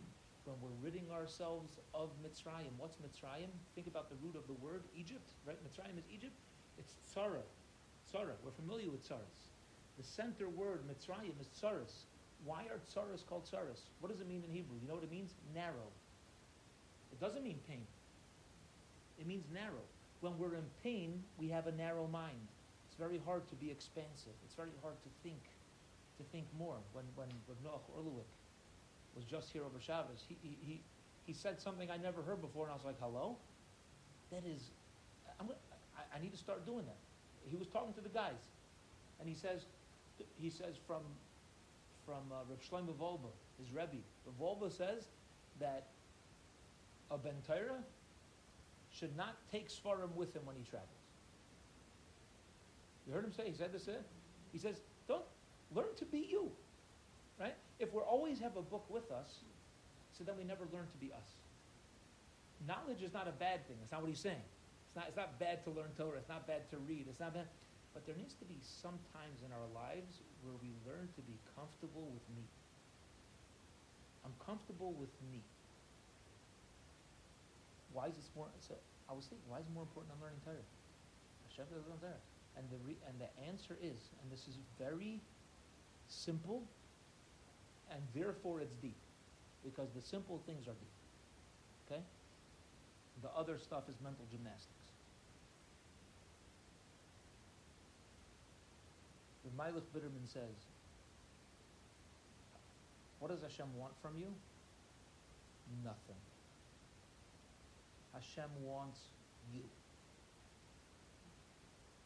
when 0.46 0.56
we're 0.62 0.78
ridding 0.80 1.10
ourselves 1.10 1.76
of 1.92 2.10
Mitzrayim. 2.22 2.72
What's 2.78 2.96
Mitzrayim? 2.96 3.50
Think 3.74 3.86
about 3.86 4.08
the 4.08 4.16
root 4.22 4.36
of 4.36 4.46
the 4.46 4.54
word 4.64 4.84
Egypt, 4.96 5.34
right? 5.44 5.58
Mitzrayim 5.66 5.98
is 5.98 6.06
Egypt. 6.14 6.38
It's 6.78 6.94
Tzara. 7.12 7.42
Tzara. 8.14 8.38
We're 8.44 8.54
familiar 8.54 8.90
with 8.90 9.02
Tzaras. 9.02 9.50
The 9.98 10.04
center 10.04 10.48
word 10.48 10.80
Mitzrayim 10.86 11.34
is 11.40 11.48
Tzaras. 11.48 12.06
Why 12.44 12.64
are 12.70 12.80
Tzaras 12.86 13.26
called 13.26 13.44
Tzaras? 13.44 13.80
What 14.00 14.10
does 14.10 14.20
it 14.20 14.28
mean 14.28 14.42
in 14.46 14.52
Hebrew? 14.52 14.76
You 14.80 14.88
know 14.88 14.94
what 14.94 15.04
it 15.04 15.10
means? 15.10 15.34
Narrow. 15.54 15.90
It 17.12 17.20
doesn't 17.20 17.42
mean 17.42 17.58
pain. 17.68 17.86
It 19.18 19.26
means 19.26 19.44
narrow. 19.52 19.82
When 20.20 20.38
we're 20.38 20.54
in 20.54 20.66
pain, 20.82 21.22
we 21.38 21.48
have 21.48 21.66
a 21.66 21.72
narrow 21.72 22.06
mind. 22.06 22.46
It's 22.86 22.96
very 22.96 23.20
hard 23.24 23.48
to 23.48 23.54
be 23.56 23.70
expansive. 23.70 24.34
It's 24.44 24.54
very 24.54 24.74
hard 24.82 24.96
to 25.02 25.08
think 25.22 25.42
to 26.18 26.24
think 26.32 26.46
more. 26.58 26.76
When, 26.92 27.04
when 27.14 27.28
Rav 27.46 27.58
Noach 27.64 27.86
Orlowek 27.96 28.28
was 29.14 29.24
just 29.24 29.50
here 29.52 29.62
over 29.64 29.80
Shabbos, 29.80 30.24
he, 30.28 30.36
he, 30.42 30.58
he, 30.60 30.80
he 31.26 31.32
said 31.32 31.60
something 31.60 31.90
I 31.90 31.96
never 31.96 32.22
heard 32.22 32.42
before, 32.42 32.64
and 32.64 32.72
I 32.72 32.74
was 32.74 32.84
like, 32.84 33.00
hello? 33.00 33.36
That 34.30 34.42
is, 34.44 34.70
I'm, 35.40 35.48
I, 35.96 36.16
I 36.16 36.20
need 36.20 36.32
to 36.32 36.38
start 36.38 36.66
doing 36.66 36.84
that. 36.86 36.98
He 37.48 37.56
was 37.56 37.68
talking 37.68 37.94
to 37.94 38.00
the 38.00 38.10
guys, 38.10 38.50
and 39.20 39.28
he 39.28 39.34
says, 39.34 39.62
he 40.36 40.50
says 40.50 40.74
from, 40.86 41.02
from 42.08 42.32
uh, 42.32 42.36
Rav 42.48 42.58
Shlomo 42.58 42.94
Wolbe, 42.96 43.28
his 43.60 43.70
Rebbe, 43.70 44.02
Rav 44.24 44.38
Wolbe 44.40 44.72
says 44.72 45.08
that 45.60 45.88
a 47.10 47.18
Ben 47.18 47.34
Torah 47.46 47.84
should 48.90 49.14
not 49.14 49.36
take 49.52 49.68
Svarim 49.68 50.14
with 50.14 50.34
him 50.34 50.40
when 50.46 50.56
he 50.56 50.62
travels. 50.62 50.88
You 53.06 53.12
heard 53.12 53.24
him 53.24 53.32
say, 53.32 53.50
he 53.50 53.54
said 53.54 53.74
this, 53.74 53.88
eh? 53.88 54.00
He 54.52 54.58
says, 54.58 54.76
don't, 55.06 55.24
learn 55.74 55.94
to 55.96 56.06
be 56.06 56.26
you, 56.30 56.50
right? 57.38 57.54
If 57.78 57.92
we 57.92 58.00
always 58.00 58.40
have 58.40 58.56
a 58.56 58.62
book 58.62 58.86
with 58.88 59.10
us, 59.12 59.40
so 60.16 60.24
then 60.24 60.34
we 60.38 60.44
never 60.44 60.64
learn 60.72 60.86
to 60.90 60.98
be 60.98 61.12
us. 61.12 61.28
Knowledge 62.66 63.02
is 63.02 63.12
not 63.12 63.28
a 63.28 63.32
bad 63.32 63.66
thing. 63.68 63.76
That's 63.80 63.92
not 63.92 64.00
what 64.00 64.08
he's 64.08 64.18
saying. 64.18 64.40
It's 64.88 64.96
not, 64.96 65.04
it's 65.08 65.16
not 65.16 65.38
bad 65.38 65.62
to 65.64 65.70
learn 65.70 65.90
Torah. 65.96 66.16
It's 66.16 66.28
not 66.28 66.46
bad 66.46 66.70
to 66.70 66.78
read. 66.78 67.04
It's 67.08 67.20
not 67.20 67.34
bad. 67.34 67.48
But 67.94 68.06
there 68.06 68.14
needs 68.14 68.34
to 68.38 68.44
be 68.44 68.58
some 68.62 68.98
times 69.12 69.42
in 69.42 69.50
our 69.50 69.68
lives 69.74 70.22
where 70.42 70.54
we 70.62 70.70
learn 70.86 71.08
to 71.16 71.22
be 71.22 71.36
comfortable 71.56 72.08
with 72.14 72.24
me. 72.36 72.44
I'm 74.24 74.34
comfortable 74.44 74.92
with 74.92 75.12
me. 75.32 75.42
Why 77.92 78.06
is 78.06 78.14
this 78.14 78.30
more? 78.36 78.46
So 78.60 78.74
I 79.08 79.14
was 79.14 79.26
thinking, 79.26 79.48
why 79.48 79.58
is 79.58 79.66
it 79.66 79.72
more 79.72 79.82
important 79.82 80.12
than 80.12 80.20
learning 80.20 80.40
Torah? 80.44 80.68
Hashem 81.48 81.64
does 81.72 81.86
learn 81.88 81.98
Torah, 81.98 82.22
and 82.56 82.68
the 82.70 82.76
re, 82.84 82.94
and 83.08 83.16
the 83.18 83.30
answer 83.48 83.74
is, 83.82 84.12
and 84.22 84.30
this 84.30 84.46
is 84.46 84.60
very 84.78 85.20
simple, 86.08 86.62
and 87.90 88.02
therefore 88.14 88.60
it's 88.60 88.76
deep, 88.76 89.00
because 89.64 89.88
the 89.96 90.02
simple 90.02 90.42
things 90.46 90.68
are 90.68 90.76
deep. 90.76 90.96
Okay. 91.88 92.02
The 93.22 93.30
other 93.34 93.58
stuff 93.58 93.88
is 93.88 93.96
mental 94.04 94.26
gymnastics. 94.30 94.77
The 99.48 99.62
Meilech 99.62 99.88
Biderman 99.96 100.28
says, 100.30 100.68
what 103.18 103.30
does 103.30 103.40
Hashem 103.40 103.66
want 103.78 103.94
from 104.02 104.12
you? 104.18 104.28
Nothing. 105.84 106.20
Hashem 108.12 108.50
wants 108.62 109.00
you. 109.52 109.62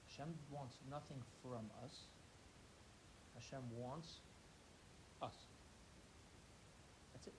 Hashem 0.08 0.28
wants 0.52 0.76
nothing 0.90 1.18
from 1.42 1.66
us. 1.82 2.06
Hashem 3.34 3.62
wants 3.76 4.20
us. 5.20 5.34
That's 7.12 7.26
it. 7.26 7.34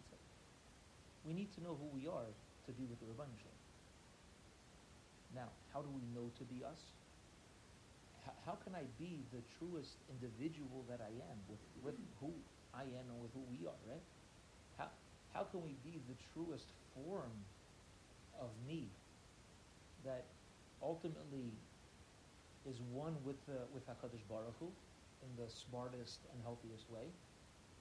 That's 0.00 0.12
it. 0.12 0.18
We 1.24 1.34
need 1.34 1.54
to 1.54 1.62
know 1.62 1.78
who 1.78 1.86
we 1.94 2.08
are 2.08 2.30
to 2.66 2.72
be 2.72 2.84
with 2.84 2.98
the 2.98 3.06
Rabban 3.06 3.30
Now, 5.34 5.48
how 5.72 5.82
do 5.82 5.88
we 5.94 6.02
know 6.14 6.30
to 6.38 6.44
be 6.44 6.64
us? 6.64 6.95
How, 8.46 8.54
can 8.62 8.78
I 8.78 8.86
be 8.94 9.26
the 9.34 9.42
truest 9.58 9.98
individual 10.06 10.86
that 10.86 11.02
I 11.02 11.10
am 11.10 11.38
with, 11.50 11.58
with 11.82 11.98
who 12.22 12.30
I 12.70 12.86
am 12.86 13.10
and 13.10 13.18
with 13.18 13.34
who 13.34 13.42
we 13.50 13.66
are, 13.66 13.82
right? 13.90 14.06
How, 14.78 14.86
how 15.34 15.50
can 15.50 15.66
we 15.66 15.74
be 15.82 15.98
the 16.06 16.14
truest 16.30 16.70
form 16.94 17.34
of 18.38 18.54
me 18.62 18.86
that 20.06 20.30
ultimately 20.78 21.50
is 22.62 22.78
one 22.94 23.18
with, 23.26 23.42
uh, 23.50 23.66
with 23.74 23.82
HaKadosh 23.90 24.22
Baruch 24.30 24.54
Hu 24.62 24.70
in 25.26 25.30
the 25.34 25.50
smartest 25.50 26.22
and 26.30 26.38
healthiest 26.46 26.86
way? 26.86 27.10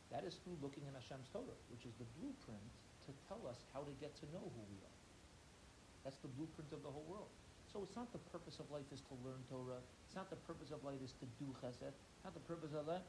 That 0.09 0.25
is 0.25 0.41
through 0.41 0.57
looking 0.65 0.89
in 0.89 0.97
Hashem's 0.97 1.29
Torah, 1.29 1.61
which 1.69 1.85
is 1.85 1.93
the 2.01 2.09
blueprint 2.17 2.65
to 3.05 3.13
tell 3.29 3.41
us 3.45 3.61
how 3.69 3.85
to 3.85 3.93
get 4.01 4.17
to 4.17 4.25
know 4.33 4.41
who 4.41 4.63
we 4.73 4.81
are. 4.81 4.97
That's 6.01 6.17
the 6.25 6.33
blueprint 6.33 6.73
of 6.73 6.81
the 6.81 6.89
whole 6.89 7.05
world. 7.05 7.29
So 7.75 7.83
it's 7.83 7.97
not 7.99 8.07
the 8.15 8.23
purpose 8.31 8.55
of 8.63 8.71
life 8.71 8.87
is 8.95 9.03
to 9.11 9.19
learn 9.19 9.43
Torah. 9.51 9.83
It's 10.07 10.15
not 10.15 10.29
the 10.31 10.39
purpose 10.47 10.71
of 10.71 10.79
life 10.87 11.03
is 11.03 11.11
to 11.19 11.27
do 11.35 11.51
chesed. 11.59 11.91
Not 12.23 12.31
the 12.31 12.39
purpose 12.47 12.71
of 12.71 12.87
that. 12.87 13.03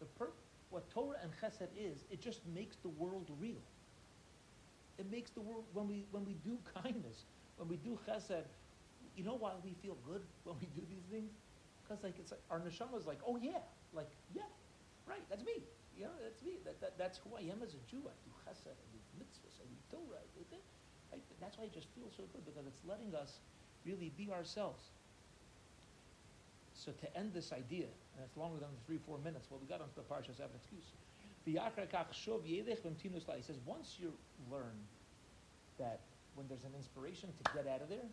The 0.00 0.08
pur- 0.16 0.32
what 0.72 0.88
Torah 0.88 1.20
and 1.20 1.28
chesed 1.36 1.68
is, 1.76 2.08
it 2.08 2.24
just 2.24 2.40
makes 2.56 2.80
the 2.80 2.88
world 2.88 3.28
real. 3.36 3.60
It 4.96 5.12
makes 5.12 5.28
the 5.28 5.44
world 5.44 5.68
when 5.76 5.86
we 5.92 6.08
when 6.08 6.24
we 6.24 6.40
do 6.40 6.56
kindness, 6.80 7.28
when 7.60 7.68
we 7.68 7.76
do 7.76 8.00
chesed. 8.08 8.48
You 9.12 9.24
know 9.28 9.36
why 9.36 9.52
we 9.60 9.76
feel 9.84 10.00
good 10.08 10.24
when 10.48 10.56
we 10.56 10.72
do 10.72 10.80
these 10.88 11.04
things? 11.12 11.36
Because 11.84 12.00
like 12.00 12.16
it's 12.16 12.32
like 12.32 12.40
our 12.48 12.64
neshama 12.64 12.96
is 12.96 13.04
like, 13.04 13.20
oh 13.28 13.36
yeah, 13.36 13.60
like 13.92 14.08
yeah, 14.32 14.48
right, 15.04 15.28
that's 15.28 15.44
me. 15.44 15.68
You 15.92 16.08
know, 16.08 16.16
that's 16.24 16.40
me. 16.40 16.64
That, 16.64 16.80
that 16.80 16.96
that's 16.96 17.20
who 17.20 17.36
I 17.36 17.44
am 17.52 17.60
as 17.60 17.76
a 17.76 17.82
Jew. 17.84 18.08
I 18.08 18.16
do 18.24 18.32
chesed, 18.40 18.72
I 18.72 18.88
do 18.88 19.00
mitzvahs, 19.20 19.60
I 19.60 19.68
do 19.68 19.76
Torah. 19.92 20.24
I 20.24 20.28
do 20.32 20.40
that. 20.48 20.64
I, 21.12 21.20
that's 21.44 21.58
why 21.60 21.68
it 21.68 21.74
just 21.76 21.92
feels 21.92 22.16
so 22.16 22.24
good 22.32 22.40
because 22.48 22.64
it's 22.64 22.80
letting 22.88 23.12
us 23.14 23.44
really 23.86 24.10
be 24.16 24.30
ourselves. 24.32 24.82
So 26.74 26.92
to 26.92 27.16
end 27.16 27.32
this 27.32 27.52
idea, 27.52 27.86
and 27.86 28.24
it's 28.24 28.36
longer 28.36 28.58
than 28.60 28.68
three, 28.86 28.98
four 29.06 29.18
minutes, 29.24 29.48
well, 29.50 29.60
we 29.60 29.66
got 29.66 29.80
onto 29.80 29.94
the 29.94 30.02
parsha, 30.02 30.36
so 30.36 30.40
I 30.40 30.42
have 30.42 30.50
an 30.50 30.60
excuse. 30.60 30.92
He 31.46 31.54
says, 33.42 33.58
once 33.64 33.96
you 33.98 34.12
learn 34.50 34.76
that 35.78 36.00
when 36.34 36.48
there's 36.48 36.64
an 36.64 36.74
inspiration 36.76 37.32
to 37.32 37.52
get 37.54 37.66
out 37.66 37.80
of 37.80 37.88
there, 37.88 38.08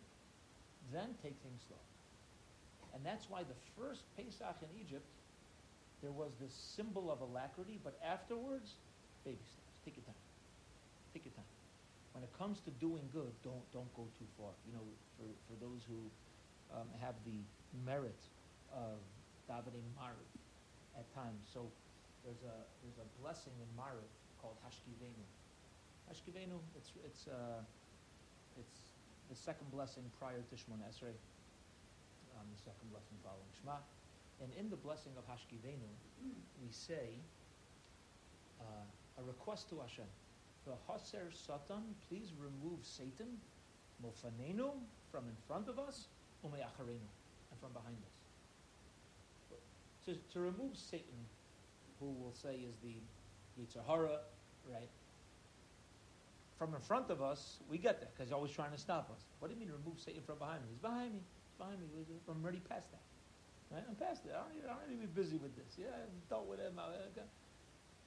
then 0.92 1.14
take 1.22 1.36
things 1.42 1.62
slow. 1.66 1.82
And 2.94 3.04
that's 3.04 3.28
why 3.28 3.42
the 3.42 3.56
first 3.76 4.02
Pesach 4.16 4.56
in 4.62 4.68
Egypt, 4.80 5.04
there 6.00 6.12
was 6.12 6.30
this 6.40 6.52
symbol 6.76 7.10
of 7.10 7.20
alacrity, 7.20 7.80
but 7.82 7.98
afterwards, 8.04 8.74
baby 9.24 9.42
steps. 9.42 9.72
Take 9.84 9.96
your 9.96 10.04
time. 10.06 10.14
Take 11.12 11.24
your 11.24 11.34
time. 11.34 11.53
When 12.14 12.22
it 12.22 12.30
comes 12.38 12.62
to 12.62 12.70
doing 12.78 13.02
good, 13.10 13.34
don't 13.42 13.66
don't 13.74 13.90
go 13.98 14.06
too 14.14 14.28
far. 14.38 14.54
You 14.62 14.72
know, 14.78 14.86
for, 15.18 15.26
for 15.50 15.54
those 15.58 15.82
who 15.82 15.98
um, 16.70 16.86
have 17.02 17.18
the 17.26 17.42
merit 17.82 18.22
of 18.70 19.02
davening 19.50 19.82
Mariv 19.98 20.30
at 20.94 21.06
times. 21.10 21.42
So 21.50 21.66
there's 22.22 22.42
a 22.46 22.56
there's 22.86 23.02
a 23.02 23.08
blessing 23.18 23.52
in 23.58 23.68
Mariv 23.74 24.06
called 24.40 24.54
Hashkivenu. 24.62 25.26
Hashkivenu, 26.06 26.62
it's 26.78 26.94
it's 27.02 27.26
uh, 27.26 27.66
it's 28.62 28.94
the 29.28 29.34
second 29.34 29.70
blessing 29.74 30.04
prior 30.18 30.38
to 30.38 30.54
Shemoneh 30.54 30.86
Esrei, 30.86 31.18
um, 32.38 32.46
the 32.54 32.60
second 32.62 32.86
blessing 32.94 33.18
following 33.26 33.50
Shema. 33.58 33.82
And 34.42 34.50
in 34.58 34.70
the 34.70 34.76
blessing 34.76 35.12
of 35.18 35.24
Hashkivenu, 35.26 35.90
we 36.62 36.70
say 36.70 37.18
uh, 38.60 39.18
a 39.18 39.22
request 39.22 39.68
to 39.70 39.80
Hashem. 39.80 40.06
The 40.66 40.72
Haser 40.88 41.28
Satan, 41.32 41.94
please 42.08 42.32
remove 42.38 42.80
Satan, 42.82 43.38
Mofanenu, 44.02 44.72
from 45.10 45.24
in 45.28 45.36
front 45.46 45.68
of 45.68 45.78
us, 45.78 46.08
Umeacharenu, 46.44 47.04
and 47.50 47.60
from 47.60 47.72
behind 47.72 47.96
us. 48.06 49.58
To, 50.06 50.14
to 50.32 50.40
remove 50.40 50.76
Satan, 50.76 51.20
who 52.00 52.06
we'll 52.18 52.32
say 52.32 52.60
is 52.68 52.76
the 52.82 52.96
Yetzer 53.60 53.84
Hara, 53.86 54.20
right? 54.70 54.88
From 56.58 56.74
in 56.74 56.80
front 56.80 57.10
of 57.10 57.20
us, 57.20 57.58
we 57.70 57.78
get 57.78 58.00
that 58.00 58.12
because 58.14 58.28
he's 58.28 58.34
always 58.34 58.52
trying 58.52 58.72
to 58.72 58.78
stop 58.78 59.10
us. 59.12 59.24
What 59.38 59.48
do 59.48 59.54
you 59.54 59.60
mean 59.60 59.72
remove 59.72 60.00
Satan 60.00 60.22
from 60.24 60.38
behind 60.38 60.62
me? 60.62 60.68
He's 60.70 60.80
behind 60.80 61.12
me. 61.12 61.20
He's 61.20 61.58
behind 61.58 61.80
me. 61.80 61.88
I'm 62.28 62.42
already 62.42 62.60
past 62.68 62.90
that. 62.92 63.02
Right? 63.70 63.84
I'm 63.88 63.96
past 63.96 64.24
it. 64.24 64.32
I 64.32 64.44
don't, 64.44 64.70
I 64.70 64.88
don't 64.88 65.00
be 65.00 65.06
busy 65.06 65.36
with 65.36 65.56
this. 65.56 65.76
Yeah, 65.76 65.92
I've 65.92 66.28
dealt 66.28 66.46
with. 66.46 66.60
I- 66.60 66.68
okay. 67.12 67.28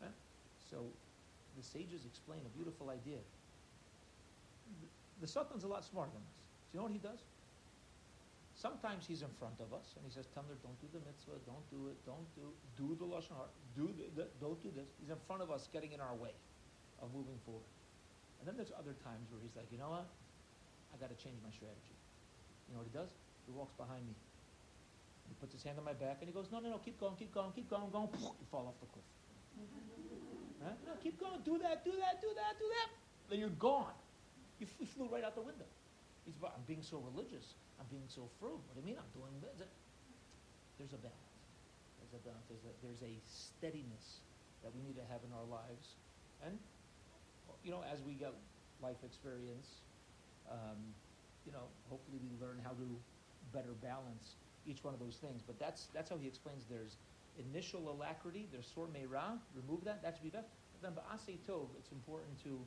Right? 0.01 0.11
So 0.69 0.85
the 1.57 1.65
sages 1.65 2.05
explain 2.05 2.45
a 2.45 2.53
beautiful 2.53 2.93
idea. 2.93 3.17
The 5.19 5.27
Satan's 5.27 5.65
a 5.65 5.67
lot 5.67 5.83
smarter 5.83 6.13
than 6.13 6.21
us. 6.21 6.37
Do 6.69 6.77
you 6.77 6.77
know 6.79 6.85
what 6.85 6.93
he 6.93 7.01
does? 7.01 7.25
Sometimes 8.53 9.05
he's 9.05 9.21
in 9.21 9.33
front 9.37 9.57
of 9.61 9.73
us 9.73 9.97
and 9.97 10.05
he 10.05 10.09
says, 10.13 10.29
Tamler, 10.33 10.57
don't 10.61 10.77
do 10.81 10.89
the 10.93 11.01
mitzvah, 11.05 11.37
don't 11.45 11.65
do 11.69 11.89
it, 11.89 11.97
don't 12.05 12.25
do 12.33 12.49
do 12.73 12.97
the 12.97 13.05
Lashon 13.05 13.37
Hara, 13.37 13.49
do 13.77 13.89
the, 13.93 14.09
the, 14.17 14.25
don't 14.41 14.57
do 14.61 14.69
this. 14.73 14.89
He's 14.97 15.13
in 15.13 15.21
front 15.29 15.41
of 15.41 15.49
us 15.49 15.69
getting 15.69 15.93
in 15.93 16.01
our 16.01 16.13
way 16.17 16.33
of 17.01 17.13
moving 17.13 17.37
forward. 17.45 17.69
And 18.41 18.49
then 18.49 18.57
there's 18.57 18.73
other 18.73 18.97
times 19.05 19.29
where 19.29 19.41
he's 19.41 19.53
like, 19.53 19.69
you 19.69 19.77
know 19.77 19.93
what? 19.93 20.09
I 20.93 20.97
got 20.97 21.13
to 21.13 21.17
change 21.21 21.37
my 21.41 21.53
strategy. 21.53 21.97
You 22.69 22.77
know 22.77 22.81
what 22.81 22.89
he 22.89 22.97
does? 22.97 23.13
He 23.45 23.53
walks 23.53 23.73
behind 23.77 24.05
me. 24.05 24.17
He 25.29 25.37
puts 25.37 25.53
his 25.53 25.61
hand 25.61 25.77
on 25.77 25.85
my 25.85 25.93
back 25.93 26.21
and 26.21 26.29
he 26.29 26.33
goes, 26.33 26.49
no, 26.49 26.57
no, 26.57 26.73
no, 26.73 26.77
keep 26.81 26.97
going, 26.97 27.13
keep 27.17 27.33
going, 27.33 27.53
keep 27.53 27.69
going, 27.69 27.89
going. 27.93 28.09
You 28.41 28.47
fall 28.49 28.65
off 28.65 28.77
the 28.81 28.89
cliff. 28.89 29.05
No, 30.61 30.93
keep 31.03 31.19
going, 31.19 31.39
do 31.45 31.57
that, 31.59 31.85
do 31.85 31.91
that, 32.01 32.21
do 32.21 32.29
that, 32.33 32.53
do 32.57 32.65
that. 32.65 32.89
Then 33.29 33.39
you're 33.39 33.57
gone. 33.61 33.93
You, 34.59 34.67
you 34.79 34.87
flew 34.87 35.07
right 35.07 35.23
out 35.23 35.35
the 35.35 35.41
window. 35.45 35.67
He's, 36.25 36.35
"But 36.35 36.53
I'm 36.55 36.63
being 36.65 36.81
so 36.81 36.97
religious. 36.97 37.53
I'm 37.79 37.85
being 37.89 38.07
so 38.09 38.27
frugal. 38.39 38.59
What 38.65 38.75
do 38.75 38.81
you 38.81 38.87
mean? 38.87 38.97
I'm 38.97 39.11
doing 39.13 39.31
this. 39.41 39.69
There's 40.77 40.93
a 40.93 41.01
balance. 41.01 41.37
There's 42.01 42.13
a 42.17 42.23
balance. 42.25 42.45
There's 42.49 42.65
a, 42.65 42.73
there's 42.81 43.03
a 43.05 43.13
steadiness 43.25 44.25
that 44.63 44.73
we 44.73 44.81
need 44.81 44.97
to 44.97 45.05
have 45.13 45.21
in 45.21 45.31
our 45.33 45.45
lives. 45.45 45.95
And, 46.41 46.57
you 47.63 47.69
know, 47.71 47.85
as 47.85 48.01
we 48.01 48.13
get 48.17 48.33
life 48.81 48.97
experience, 49.05 49.85
um, 50.49 50.77
you 51.45 51.51
know, 51.53 51.69
hopefully 51.89 52.17
we 52.21 52.29
learn 52.41 52.57
how 52.63 52.73
to 52.73 52.87
better 53.53 53.73
balance 53.81 54.35
each 54.65 54.83
one 54.83 54.93
of 54.93 54.99
those 54.99 55.17
things. 55.21 55.41
But 55.45 55.59
that's, 55.59 55.87
that's 55.93 56.09
how 56.09 56.17
he 56.17 56.27
explains 56.27 56.65
there's, 56.69 56.97
initial 57.39 57.91
alacrity, 57.91 58.47
their 58.51 58.61
sor 58.61 58.87
meira, 58.87 59.37
remove 59.55 59.83
that, 59.85 60.01
that 60.03 60.15
should 60.15 60.23
be 60.23 60.29
best. 60.29 60.47
But 60.73 60.81
then 60.81 61.03
ba'asei 61.03 61.37
tov, 61.47 61.67
it's 61.77 61.91
important 61.91 62.41
to 62.43 62.59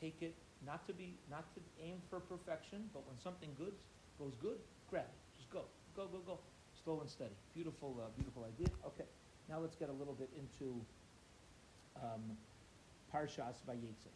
take 0.00 0.22
it, 0.22 0.34
not 0.64 0.86
to 0.86 0.92
be, 0.92 1.14
not 1.30 1.52
to 1.54 1.60
aim 1.82 1.96
for 2.08 2.20
perfection, 2.20 2.88
but 2.92 3.06
when 3.06 3.18
something 3.18 3.50
good 3.56 3.72
goes 4.18 4.34
good, 4.40 4.58
grab 4.88 5.04
it, 5.04 5.38
just 5.38 5.50
go, 5.50 5.64
go, 5.96 6.06
go, 6.06 6.18
go, 6.26 6.38
slow 6.84 7.00
and 7.00 7.08
steady. 7.08 7.34
Beautiful, 7.54 7.96
uh, 8.00 8.08
beautiful 8.16 8.44
idea. 8.44 8.68
Okay, 8.86 9.08
now 9.48 9.58
let's 9.58 9.76
get 9.76 9.88
a 9.88 9.92
little 9.92 10.14
bit 10.14 10.30
into 10.36 10.80
um, 11.96 12.36
Parshas 13.12 13.60
Vayetze. 13.68 14.12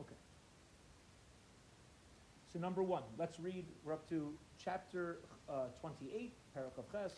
Okay. 0.00 0.16
So 2.52 2.58
number 2.58 2.82
one, 2.82 3.02
let's 3.18 3.40
read. 3.40 3.66
We're 3.84 3.94
up 3.94 4.08
to 4.10 4.32
chapter 4.62 5.18
uh, 5.48 5.66
28, 5.80 6.32
Parak 6.56 6.78
of 6.78 6.90
Ches, 6.90 7.12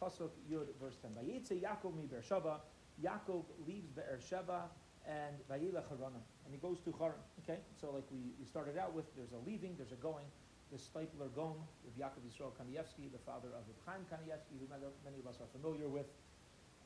Pasuk 0.00 0.30
Yud, 0.50 0.66
verse 0.80 0.96
10. 1.02 1.10
Vayetze 1.12 1.60
Yaakov 1.60 1.94
mi 1.94 2.06
Beersheba. 2.06 2.60
Yaakov 3.04 3.44
leaves 3.66 3.90
Beersheba 3.90 4.68
and 5.06 5.36
Vayelech 5.48 5.88
Haranah, 5.88 6.24
and 6.44 6.50
he 6.52 6.58
goes 6.60 6.80
to 6.80 6.92
Haran. 6.98 7.20
Okay, 7.44 7.60
so 7.80 7.90
like 7.92 8.04
we, 8.12 8.32
we 8.38 8.44
started 8.44 8.76
out 8.76 8.94
with, 8.94 9.04
there's 9.16 9.32
a 9.32 9.40
leaving, 9.48 9.74
there's 9.76 9.92
a 9.92 10.00
going. 10.00 10.26
The 10.70 10.78
Steipler 10.78 11.32
Gaon 11.34 11.58
of 11.82 11.92
Yaakov 11.98 12.22
Yisrael 12.22 12.52
Kanievsky, 12.54 13.10
the 13.10 13.18
father 13.26 13.48
of 13.56 13.64
Chaim 13.86 14.06
Kanievsky, 14.06 14.60
who 14.60 14.68
many 15.04 15.18
of 15.18 15.26
us 15.26 15.40
are 15.40 15.50
familiar 15.52 15.88
with. 15.88 16.06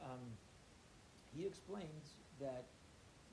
Um, 0.03 0.25
he 1.37 1.45
explains 1.45 2.17
that 2.41 2.65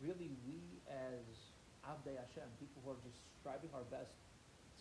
really 0.02 0.32
we 0.46 0.60
as 0.90 1.54
Avdei 1.88 2.18
Hashem, 2.18 2.50
people 2.60 2.82
who 2.84 2.92
are 2.92 3.02
just 3.06 3.22
striving 3.40 3.70
our 3.74 3.86
best 3.88 4.18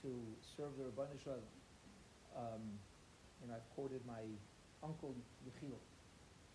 to 0.02 0.10
serve 0.56 0.74
the 0.76 0.84
Rabban 0.90 1.12
Yisrael, 1.14 1.44
um, 2.34 2.64
and 3.44 3.52
I've 3.52 3.68
quoted 3.76 4.00
my 4.06 4.24
uncle 4.80 5.12
Yechiel, 5.44 5.80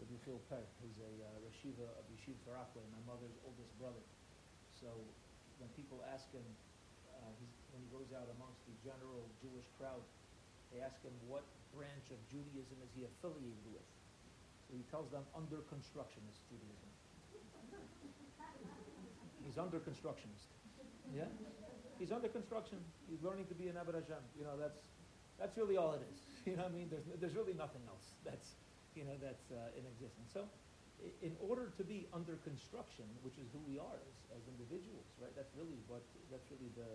Rabbi 0.02 0.14
Yechiel 0.18 0.42
Perr, 0.50 0.66
who's 0.82 0.98
a 1.02 1.12
uh, 1.22 1.46
Rashiva 1.46 1.86
of 1.98 2.04
Yeshiva 2.14 2.38
Tarakwe, 2.46 2.82
my 2.94 3.04
mother's 3.06 3.38
oldest 3.46 3.72
brother. 3.78 4.02
So 4.82 4.90
when 5.62 5.70
people 5.78 6.04
ask 6.12 6.28
him, 6.34 6.46
uh, 7.08 7.32
he's, 7.40 7.54
when 7.72 7.82
he 7.86 7.90
goes 7.94 8.10
out 8.12 8.28
amongst 8.36 8.60
the 8.68 8.76
general 8.84 9.24
Jewish 9.40 9.66
crowd, 9.80 10.04
they 10.74 10.82
ask 10.82 11.00
him 11.06 11.14
what 11.30 11.46
branch 11.72 12.10
of 12.12 12.20
Judaism 12.28 12.78
is 12.84 12.92
he 12.98 13.08
affiliated 13.08 13.66
with. 13.72 13.88
So 14.68 14.74
he 14.74 14.84
tells 14.90 15.08
them 15.14 15.24
under 15.38 15.62
constructionist 15.70 16.42
Judaism. 16.50 16.92
He's 19.46 19.62
under 19.62 19.78
constructionist. 19.80 20.50
Yeah? 21.14 21.30
He's 22.02 22.12
under 22.12 22.28
construction. 22.28 22.82
He's 23.08 23.22
learning 23.22 23.46
to 23.48 23.56
be 23.56 23.70
an 23.70 23.78
Hashem. 23.78 24.20
You 24.36 24.44
know, 24.44 24.58
that's, 24.58 24.82
that's 25.40 25.56
really 25.56 25.78
all 25.78 25.94
it 25.94 26.02
is. 26.12 26.35
You 26.50 26.54
know 26.54 26.70
what 26.70 26.78
I 26.78 26.78
mean? 26.78 26.94
There's, 26.94 27.10
there's 27.18 27.34
really 27.34 27.58
nothing 27.58 27.82
else 27.90 28.14
that's, 28.22 28.54
you 28.94 29.02
know, 29.02 29.18
that's 29.18 29.50
uh, 29.50 29.74
in 29.74 29.82
existence. 29.90 30.30
So 30.30 30.46
in 31.22 31.36
order 31.44 31.74
to 31.76 31.84
be 31.84 32.08
under 32.14 32.40
construction, 32.48 33.06
which 33.26 33.36
is 33.42 33.50
who 33.52 33.60
we 33.68 33.82
are 33.82 34.00
as, 34.00 34.40
as 34.40 34.42
individuals, 34.48 35.06
right? 35.20 35.34
That's 35.36 35.52
really 35.58 35.76
what, 35.92 36.06
that's 36.32 36.48
really 36.54 36.72
the, 36.78 36.88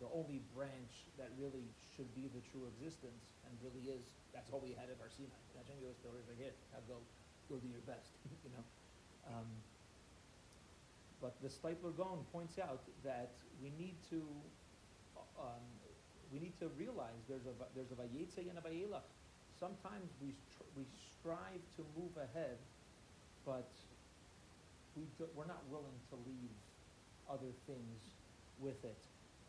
the 0.00 0.08
only 0.14 0.40
branch 0.56 1.10
that 1.20 1.28
really 1.36 1.68
should 1.92 2.08
be 2.16 2.30
the 2.32 2.40
true 2.54 2.64
existence 2.70 3.36
and 3.44 3.52
really 3.60 3.92
is, 3.92 4.08
that's 4.32 4.48
all 4.50 4.62
we 4.62 4.72
had 4.72 4.88
at 4.88 4.98
our 5.02 5.10
Sinai. 5.12 5.36
Hashem 5.58 5.76
gave 5.82 5.92
us 5.92 6.00
the 6.02 6.08
orders 6.10 6.26
like, 6.30 6.40
here, 6.40 6.54
now 6.72 6.80
go, 6.88 6.98
go 7.52 7.60
do 7.60 7.68
your 7.68 7.84
best, 7.84 8.16
you 8.46 8.50
know? 8.54 8.64
Um, 9.28 9.48
but 11.20 11.36
the 11.40 11.48
Steipler 11.48 11.92
Gaon 11.96 12.24
points 12.32 12.60
out 12.60 12.84
that 13.04 13.32
we 13.60 13.72
need 13.76 13.96
to, 14.12 14.20
uh, 15.16 15.52
um, 15.52 15.64
we 16.34 16.42
need 16.42 16.58
to 16.58 16.66
realize 16.74 17.22
there's 17.30 17.46
a, 17.46 17.54
there's 17.78 17.94
a 17.94 17.98
vayetze 18.02 18.42
and 18.42 18.58
a 18.58 18.64
vayelach. 18.66 19.06
Sometimes 19.62 20.10
we, 20.18 20.34
we 20.74 20.82
strive 21.14 21.62
to 21.78 21.86
move 21.94 22.10
ahead, 22.18 22.58
but 23.46 23.70
we 24.98 25.06
do, 25.14 25.30
we're 25.38 25.46
not 25.46 25.62
willing 25.70 25.94
to 26.10 26.18
leave 26.26 26.50
other 27.30 27.54
things 27.70 28.18
with 28.58 28.82
it. 28.82 28.98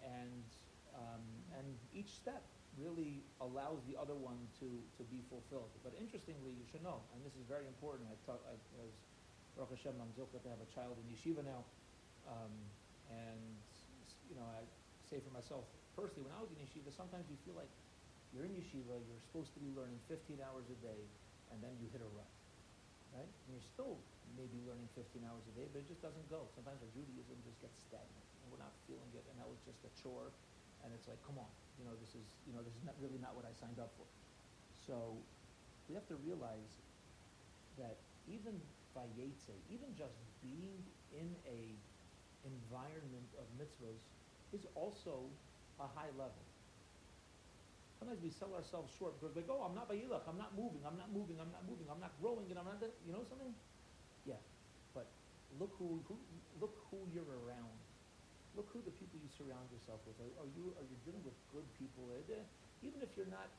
And, 0.05 0.45
um, 0.93 1.25
and 1.57 1.65
each 1.97 2.13
step 2.13 2.45
really 2.77 3.25
allows 3.41 3.81
the 3.89 3.97
other 3.97 4.13
one 4.13 4.37
to, 4.61 4.69
to 4.69 5.03
be 5.09 5.25
fulfilled. 5.25 5.73
But 5.81 5.97
interestingly, 5.97 6.53
you 6.53 6.69
should 6.69 6.85
know, 6.85 7.01
and 7.17 7.25
this 7.25 7.33
is 7.33 7.49
very 7.49 7.65
important, 7.65 8.05
I 8.13 8.15
taught, 8.29 8.45
I, 8.45 8.53
as 8.85 8.93
Baruch 9.57 9.73
Hashem, 9.73 9.97
I'm 9.97 10.13
zilchet 10.13 10.45
to 10.45 10.51
have 10.53 10.61
a 10.61 10.69
child 10.69 11.01
in 11.01 11.05
yeshiva 11.09 11.41
now, 11.41 11.65
um, 12.29 12.53
and, 13.09 13.57
you 14.29 14.37
know, 14.37 14.45
I 14.53 14.61
say 15.09 15.17
for 15.17 15.33
myself, 15.33 15.65
personally, 15.95 16.27
when 16.27 16.35
I 16.35 16.41
was 16.43 16.51
in 16.51 16.59
yeshiva, 16.59 16.91
sometimes 16.91 17.25
you 17.31 17.39
feel 17.47 17.55
like 17.55 17.71
you're 18.35 18.43
in 18.43 18.53
yeshiva, 18.53 18.99
you're 18.99 19.23
supposed 19.31 19.55
to 19.55 19.61
be 19.63 19.71
learning 19.71 19.97
15 20.11 20.43
hours 20.43 20.67
a 20.67 20.77
day, 20.83 21.01
and 21.49 21.57
then 21.63 21.71
you 21.79 21.87
hit 21.89 22.03
a 22.03 22.09
rut, 22.13 22.29
right? 23.15 23.27
And 23.27 23.49
you're 23.55 23.63
still 23.63 23.95
maybe 24.35 24.59
learning 24.67 24.91
15 24.93 25.23
hours 25.23 25.47
a 25.47 25.53
day, 25.55 25.65
but 25.71 25.79
it 25.81 25.87
just 25.87 26.03
doesn't 26.03 26.27
go. 26.27 26.51
Sometimes 26.51 26.83
our 26.83 26.91
Judaism 26.91 27.39
just 27.47 27.57
gets 27.63 27.79
stagnant, 27.87 28.27
and 28.43 28.51
we're 28.51 28.59
not 28.59 28.75
feeling 28.83 29.07
it, 29.15 29.23
and 29.31 29.35
now 29.39 29.47
it's 29.55 29.63
just 29.63 29.79
a 29.87 29.91
chore, 29.95 30.35
and 30.83 30.91
it's 30.91 31.07
like, 31.07 31.17
come 31.23 31.39
on, 31.39 31.47
you 31.79 31.87
know, 31.87 31.95
this 31.97 32.11
is, 32.11 32.27
you 32.43 32.51
know, 32.51 32.61
this 32.61 32.75
is 32.75 32.83
not 32.83 32.93
really 32.99 33.17
not 33.23 33.31
what 33.31 33.47
I 33.47 33.55
signed 33.55 33.79
up 33.79 33.95
for. 33.95 34.05
So 34.83 35.15
we 35.87 35.95
have 35.95 36.05
to 36.11 36.19
realize 36.19 36.83
that 37.79 38.03
even 38.27 38.59
by 38.91 39.07
vayetze, 39.15 39.55
even 39.71 39.91
just 39.95 40.19
being 40.43 40.83
in 41.15 41.35
a 41.47 41.75
environment 42.45 43.31
of 43.41 43.49
mitzvahs 43.57 44.05
is 44.53 44.67
also 44.77 45.25
a 45.79 45.87
high 45.91 46.11
level. 46.15 46.43
Sometimes 47.99 48.19
we 48.21 48.29
sell 48.29 48.51
ourselves 48.53 48.91
short 48.99 49.15
because 49.17 49.33
we 49.35 49.41
go, 49.47 49.59
oh, 49.59 49.71
I'm 49.71 49.75
not 49.75 49.87
vayilach, 49.87 50.27
I'm 50.27 50.37
not 50.37 50.51
moving, 50.53 50.83
I'm 50.83 50.99
not 50.99 51.09
moving, 51.15 51.39
I'm 51.39 51.49
not 51.51 51.63
moving, 51.63 51.87
I'm 51.87 51.99
not 52.03 52.11
growing, 52.19 52.51
and 52.51 52.59
I'm 52.59 52.67
not, 52.67 52.83
you 53.07 53.15
know 53.15 53.23
something? 53.25 53.55
Yeah, 54.27 54.39
but 54.91 55.07
look 55.59 55.71
who, 55.79 56.03
who 56.05 56.15
look 56.59 56.75
who 56.91 56.99
you're 57.15 57.27
around. 57.47 57.75
Look 58.55 58.71
who 58.71 58.79
the 58.87 58.95
people 58.95 59.19
you 59.19 59.27
surround 59.35 59.67
yourself 59.67 59.99
with. 60.07 60.15
Are, 60.23 60.31
are 60.43 60.51
you 60.55 60.71
are 60.79 60.87
you 60.87 60.95
dealing 61.03 61.23
with 61.27 61.35
good 61.51 61.67
people? 61.75 62.07
Are 62.11 62.23
even 62.83 62.99
if 63.03 63.11
you're 63.19 63.31
not 63.31 63.51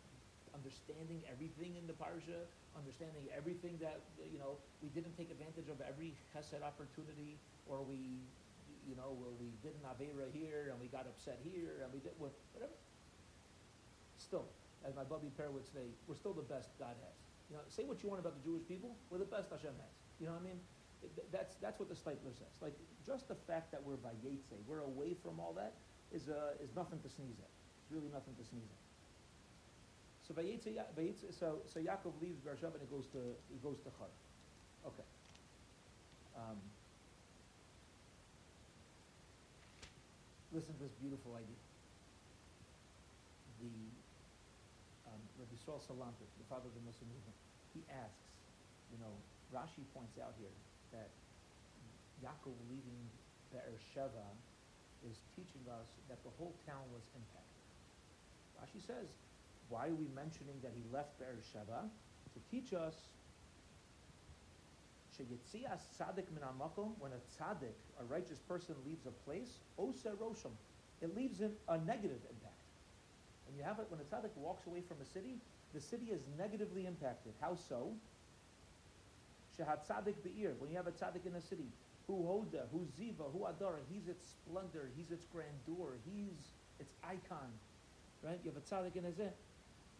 understanding 0.57 1.21
everything 1.29 1.77
in 1.77 1.85
the 1.85 1.93
parsha, 1.93 2.49
understanding 2.73 3.29
everything 3.37 3.77
that 3.85 4.01
you 4.33 4.41
know, 4.41 4.57
we 4.81 4.89
didn't 4.97 5.13
take 5.21 5.29
advantage 5.29 5.69
of 5.69 5.81
every 5.85 6.17
chesed 6.33 6.65
opportunity, 6.65 7.37
or 7.69 7.85
we, 7.85 8.25
you 8.89 8.95
know, 8.95 9.11
well, 9.19 9.35
we 9.39 9.51
did 9.63 9.75
an 9.75 9.85
avera 9.91 10.31
here 10.33 10.71
and 10.71 10.81
we 10.81 10.87
got 10.87 11.07
upset 11.07 11.39
here 11.43 11.83
and 11.83 11.93
we 11.93 11.99
did 12.01 12.15
what- 12.19 12.39
whatever. 12.55 12.73
Still, 14.19 14.47
as 14.85 14.95
my 14.95 15.05
buddy 15.05 15.31
Perr 15.37 15.51
would 15.51 15.67
say, 15.67 15.91
we're 16.07 16.15
still 16.17 16.33
the 16.33 16.43
best 16.47 16.71
God 16.79 16.97
has. 17.03 17.17
You 17.51 17.57
know, 17.57 17.63
say 17.69 17.85
what 17.85 18.03
you 18.03 18.09
want 18.09 18.21
about 18.21 18.35
the 18.39 18.43
Jewish 18.43 18.67
people, 18.67 18.97
we're 19.11 19.19
the 19.19 19.25
best 19.27 19.51
Hashem 19.51 19.75
has. 19.75 19.93
You 20.19 20.27
know 20.27 20.33
what 20.33 20.43
I 20.43 20.51
mean? 20.51 20.61
That's, 21.31 21.55
that's 21.57 21.79
what 21.79 21.89
the 21.89 21.95
Steipler 21.95 22.35
says. 22.35 22.51
Like, 22.61 22.75
just 23.05 23.29
the 23.29 23.35
fact 23.47 23.71
that 23.71 23.83
we're 23.83 23.99
vayetze, 23.99 24.59
we're 24.67 24.81
away 24.83 25.15
from 25.15 25.39
all 25.39 25.53
that, 25.55 25.75
is, 26.13 26.29
uh, 26.29 26.55
is 26.63 26.75
nothing 26.75 26.99
to 27.03 27.09
sneeze 27.09 27.39
at. 27.39 27.51
It's 27.83 27.91
really 27.93 28.09
nothing 28.09 28.35
to 28.35 28.45
sneeze 28.45 28.67
at. 28.71 28.83
So 30.27 30.35
vayetze, 30.35 30.75
Ya- 30.75 30.91
vayetze, 30.99 31.31
so, 31.39 31.63
so 31.67 31.79
Yaakov 31.79 32.21
leaves 32.21 32.41
Beersheba 32.41 32.75
and 32.75 32.83
he 32.83 32.91
goes 32.91 33.07
to, 33.09 33.19
he 33.53 33.59
goes 33.63 33.79
to 33.85 33.91
Char. 33.99 34.09
Okay. 34.87 35.05
Um, 36.35 36.59
listen 40.57 40.73
to 40.81 40.89
this 40.89 40.97
beautiful 41.05 41.37
idea. 41.37 41.61
The 43.61 43.77
um, 45.05 45.21
Rabbi 45.37 45.53
the 45.53 46.49
father 46.49 46.73
of 46.73 46.73
the 46.73 46.81
Mussar 46.89 47.05
movement, 47.05 47.37
he 47.77 47.85
asks, 47.93 48.25
you 48.89 48.97
know, 48.97 49.13
Rashi 49.53 49.85
points 49.93 50.17
out 50.17 50.33
here 50.41 50.57
that 50.97 51.13
Yaakov 52.25 52.57
leaving 52.73 53.05
Beersheba 53.53 54.25
is 55.05 55.21
teaching 55.37 55.61
us 55.69 55.93
that 56.09 56.25
the 56.25 56.33
whole 56.41 56.57
town 56.65 56.89
was 56.89 57.05
impacted. 57.13 57.65
Rashi 58.57 58.81
says, 58.81 59.13
why 59.69 59.93
are 59.93 59.99
we 60.01 60.09
mentioning 60.17 60.57
that 60.65 60.73
he 60.73 60.81
left 60.89 61.21
Beersheba? 61.21 61.85
To 61.85 62.41
teach 62.49 62.73
us 62.73 62.97
When 65.19 67.13
a 67.13 67.21
tzaddik, 67.43 67.77
a 68.01 68.05
righteous 68.05 68.39
person, 68.41 68.75
leaves 68.85 69.07
a 69.07 69.13
place, 69.25 69.59
oser 69.79 70.13
rosham, 70.21 70.53
it 71.01 71.15
leaves 71.15 71.41
a 71.41 71.79
negative 71.79 72.21
impact. 72.29 72.53
And 73.49 73.57
you 73.57 73.63
have 73.63 73.79
it, 73.79 73.87
when 73.89 74.01
a 74.01 74.05
tzaddik 74.05 74.37
walks 74.37 74.67
away 74.67 74.83
from 74.87 75.01
a 75.01 75.05
city, 75.05 75.39
the 75.75 75.81
city 75.81 76.07
is 76.07 76.21
negatively 76.39 76.87
impacted. 76.87 77.33
How 77.41 77.55
so? 77.55 77.93
Shehat 79.59 79.87
tzaddik 79.89 80.23
be'ir, 80.23 80.55
when 80.59 80.71
you 80.71 80.77
have 80.77 80.87
a 80.87 80.93
tzaddik 80.93 81.27
in 81.27 81.35
a 81.35 81.41
city, 81.41 81.69
who 82.07 82.15
hoda, 82.15 82.69
who 82.71 82.87
ziva, 82.99 83.31
who 83.33 83.41
adara, 83.41 83.81
he's 83.91 84.09
its 84.09 84.25
splendor, 84.27 84.91
he's 84.97 85.11
its 85.11 85.25
grandeur, 85.33 85.99
he's 86.05 86.53
its 86.79 86.93
icon, 87.03 87.51
right? 88.23 88.39
You 88.45 88.51
have 88.53 88.63
a 88.63 88.65
tzaddik 88.65 88.97
in 88.97 89.07
a 89.07 89.11
zeh. 89.11 89.33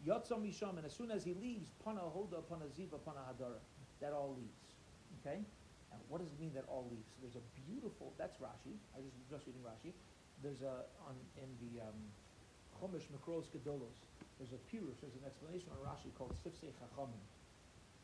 Yotzam 0.07 0.43
misham, 0.45 0.77
and 0.77 0.85
as 0.85 0.93
soon 0.93 1.11
as 1.11 1.23
he 1.23 1.33
leaves, 1.33 1.69
pana 1.83 2.01
hoda, 2.01 2.41
pana 2.47 2.65
ziva, 2.77 2.99
pana 3.03 3.19
hadara, 3.27 3.59
that 3.99 4.13
all 4.13 4.35
leaves. 4.37 4.66
Okay? 5.21 5.39
And 5.93 5.99
what 6.09 6.19
does 6.19 6.31
it 6.31 6.39
mean 6.39 6.51
that 6.53 6.67
all 6.67 6.87
leaves? 6.91 7.07
So 7.15 7.23
there's 7.23 7.39
a 7.39 7.45
beautiful, 7.67 8.13
that's 8.19 8.37
Rashi, 8.37 8.75
I 8.95 9.01
just 9.01 9.15
just 9.31 9.43
reading 9.47 9.63
Rashi. 9.63 9.95
There's 10.43 10.61
a, 10.61 10.85
on, 11.07 11.15
in 11.41 11.49
the 11.63 11.81
um, 11.81 11.97
Chumash 12.77 13.09
Mikros 13.09 13.49
Gedolos, 13.49 13.97
there's 14.37 14.53
a 14.53 14.61
pirush, 14.69 15.01
there's 15.01 15.17
an 15.17 15.25
explanation 15.25 15.73
on 15.73 15.81
Rashi 15.81 16.13
called 16.13 16.35
Sifsei 16.45 16.69
Chachamim. 16.77 17.23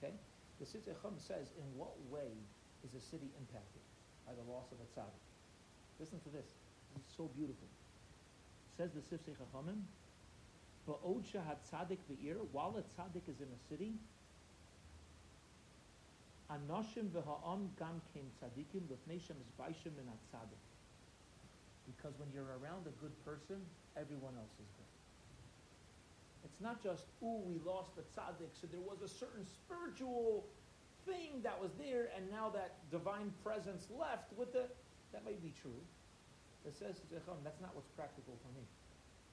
Okay? 0.01 0.13
The 0.57 0.65
Sitzei 0.65 0.97
Chum 1.01 1.13
says, 1.17 1.53
in 1.59 1.67
what 1.77 1.93
way 2.09 2.33
is 2.81 2.97
a 2.97 3.03
city 3.03 3.29
impacted 3.37 3.85
by 4.25 4.33
the 4.33 4.45
loss 4.49 4.71
of 4.73 4.81
a 4.81 4.87
tzaddik? 4.89 5.25
Listen 5.99 6.17
to 6.25 6.31
this. 6.33 6.57
It's 6.95 7.13
so 7.15 7.29
beautiful. 7.37 7.67
Says 8.77 8.89
the 8.97 9.05
Sifsei 9.05 9.37
Chachamim, 9.37 9.85
Ba'od 10.87 11.23
shahad 11.23 11.61
tzaddik 11.69 12.01
while 12.51 12.75
a 12.77 12.81
tzaddik 12.81 13.29
is 13.29 13.39
in 13.39 13.47
a 13.47 13.59
city, 13.69 13.93
Anoshim 16.53 17.09
v'ha'am 17.09 17.73
gam 17.79 18.01
kein 18.13 18.29
tzaddikim 18.37 18.85
l'fnei 18.89 19.19
shem 19.19 19.37
zbaishim 19.57 19.97
min 19.97 20.05
tzaddik. 20.29 20.61
Because 21.89 22.13
when 22.19 22.29
you're 22.33 22.53
around 22.61 22.85
a 22.85 22.95
good 23.01 23.13
person, 23.25 23.57
everyone 23.97 24.37
else 24.37 24.53
is 24.61 24.69
good. 24.77 24.93
It's 26.45 26.61
not 26.61 26.83
just, 26.83 27.07
ooh, 27.23 27.41
we 27.47 27.57
lost 27.65 27.95
the 27.95 28.03
tzaddik, 28.13 28.53
so 28.53 28.67
there 28.67 28.83
was 28.83 29.01
a 29.01 29.07
certain 29.09 29.45
spiritual 29.47 30.45
thing 31.07 31.41
that 31.41 31.59
was 31.59 31.71
there, 31.79 32.07
and 32.15 32.29
now 32.29 32.49
that 32.53 32.77
divine 32.91 33.33
presence 33.43 33.87
left 33.89 34.31
with 34.37 34.53
the, 34.53 34.69
that 35.11 35.25
may 35.25 35.35
be 35.41 35.51
true. 35.59 35.81
It 36.65 36.75
says, 36.77 37.01
that's 37.11 37.61
not 37.61 37.75
what's 37.75 37.91
practical 37.97 38.37
for 38.39 38.51
me. 38.55 38.63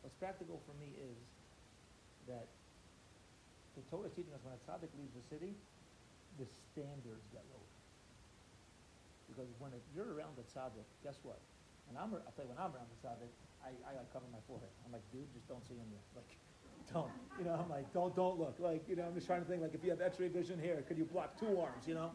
What's 0.02 0.16
practical 0.16 0.59
for 0.66 0.74
me 0.83 0.90
is 0.98 1.18
that 2.26 2.48
the 3.76 3.83
Torah 3.90 4.09
is 4.09 4.14
teaching 4.16 4.35
us 4.35 4.42
when 4.42 4.54
a 4.56 4.62
tzaddik 4.66 4.90
leaves 4.98 5.14
the 5.14 5.22
city, 5.30 5.54
the 6.38 6.46
standards 6.46 7.26
get 7.32 7.42
lower. 7.50 7.70
Because 9.30 9.50
when 9.58 9.72
it, 9.72 9.82
you're 9.94 10.10
around 10.14 10.36
the 10.36 10.46
tzaddik, 10.46 10.86
guess 11.02 11.18
what? 11.22 11.38
And 11.88 11.98
I'm, 11.98 12.14
I'll 12.14 12.34
tell 12.34 12.46
you, 12.46 12.52
when 12.54 12.58
I'm 12.58 12.70
around 12.74 12.90
the 12.90 13.00
tzaddik, 13.02 13.32
I, 13.62 13.74
I 13.86 13.90
gotta 13.94 14.10
cover 14.12 14.26
my 14.30 14.42
forehead. 14.46 14.70
I'm 14.86 14.92
like, 14.92 15.06
dude, 15.10 15.26
just 15.34 15.46
don't 15.48 15.62
see 15.66 15.74
him 15.74 15.90
yet. 15.90 16.04
Like, 16.14 16.30
don't. 16.92 17.10
You 17.38 17.44
know, 17.46 17.58
I'm 17.58 17.70
like, 17.70 17.90
don't, 17.92 18.14
don't 18.14 18.38
look. 18.38 18.58
Like, 18.58 18.86
you 18.88 18.96
know, 18.96 19.06
I'm 19.06 19.14
just 19.14 19.26
trying 19.26 19.42
to 19.42 19.48
think, 19.48 19.62
like, 19.62 19.74
if 19.74 19.82
you 19.82 19.90
have 19.90 20.00
x-ray 20.00 20.28
vision 20.28 20.58
here, 20.58 20.82
could 20.86 20.98
you 20.98 21.06
block 21.06 21.38
two 21.38 21.58
arms, 21.58 21.86
you 21.86 21.94
know? 21.94 22.10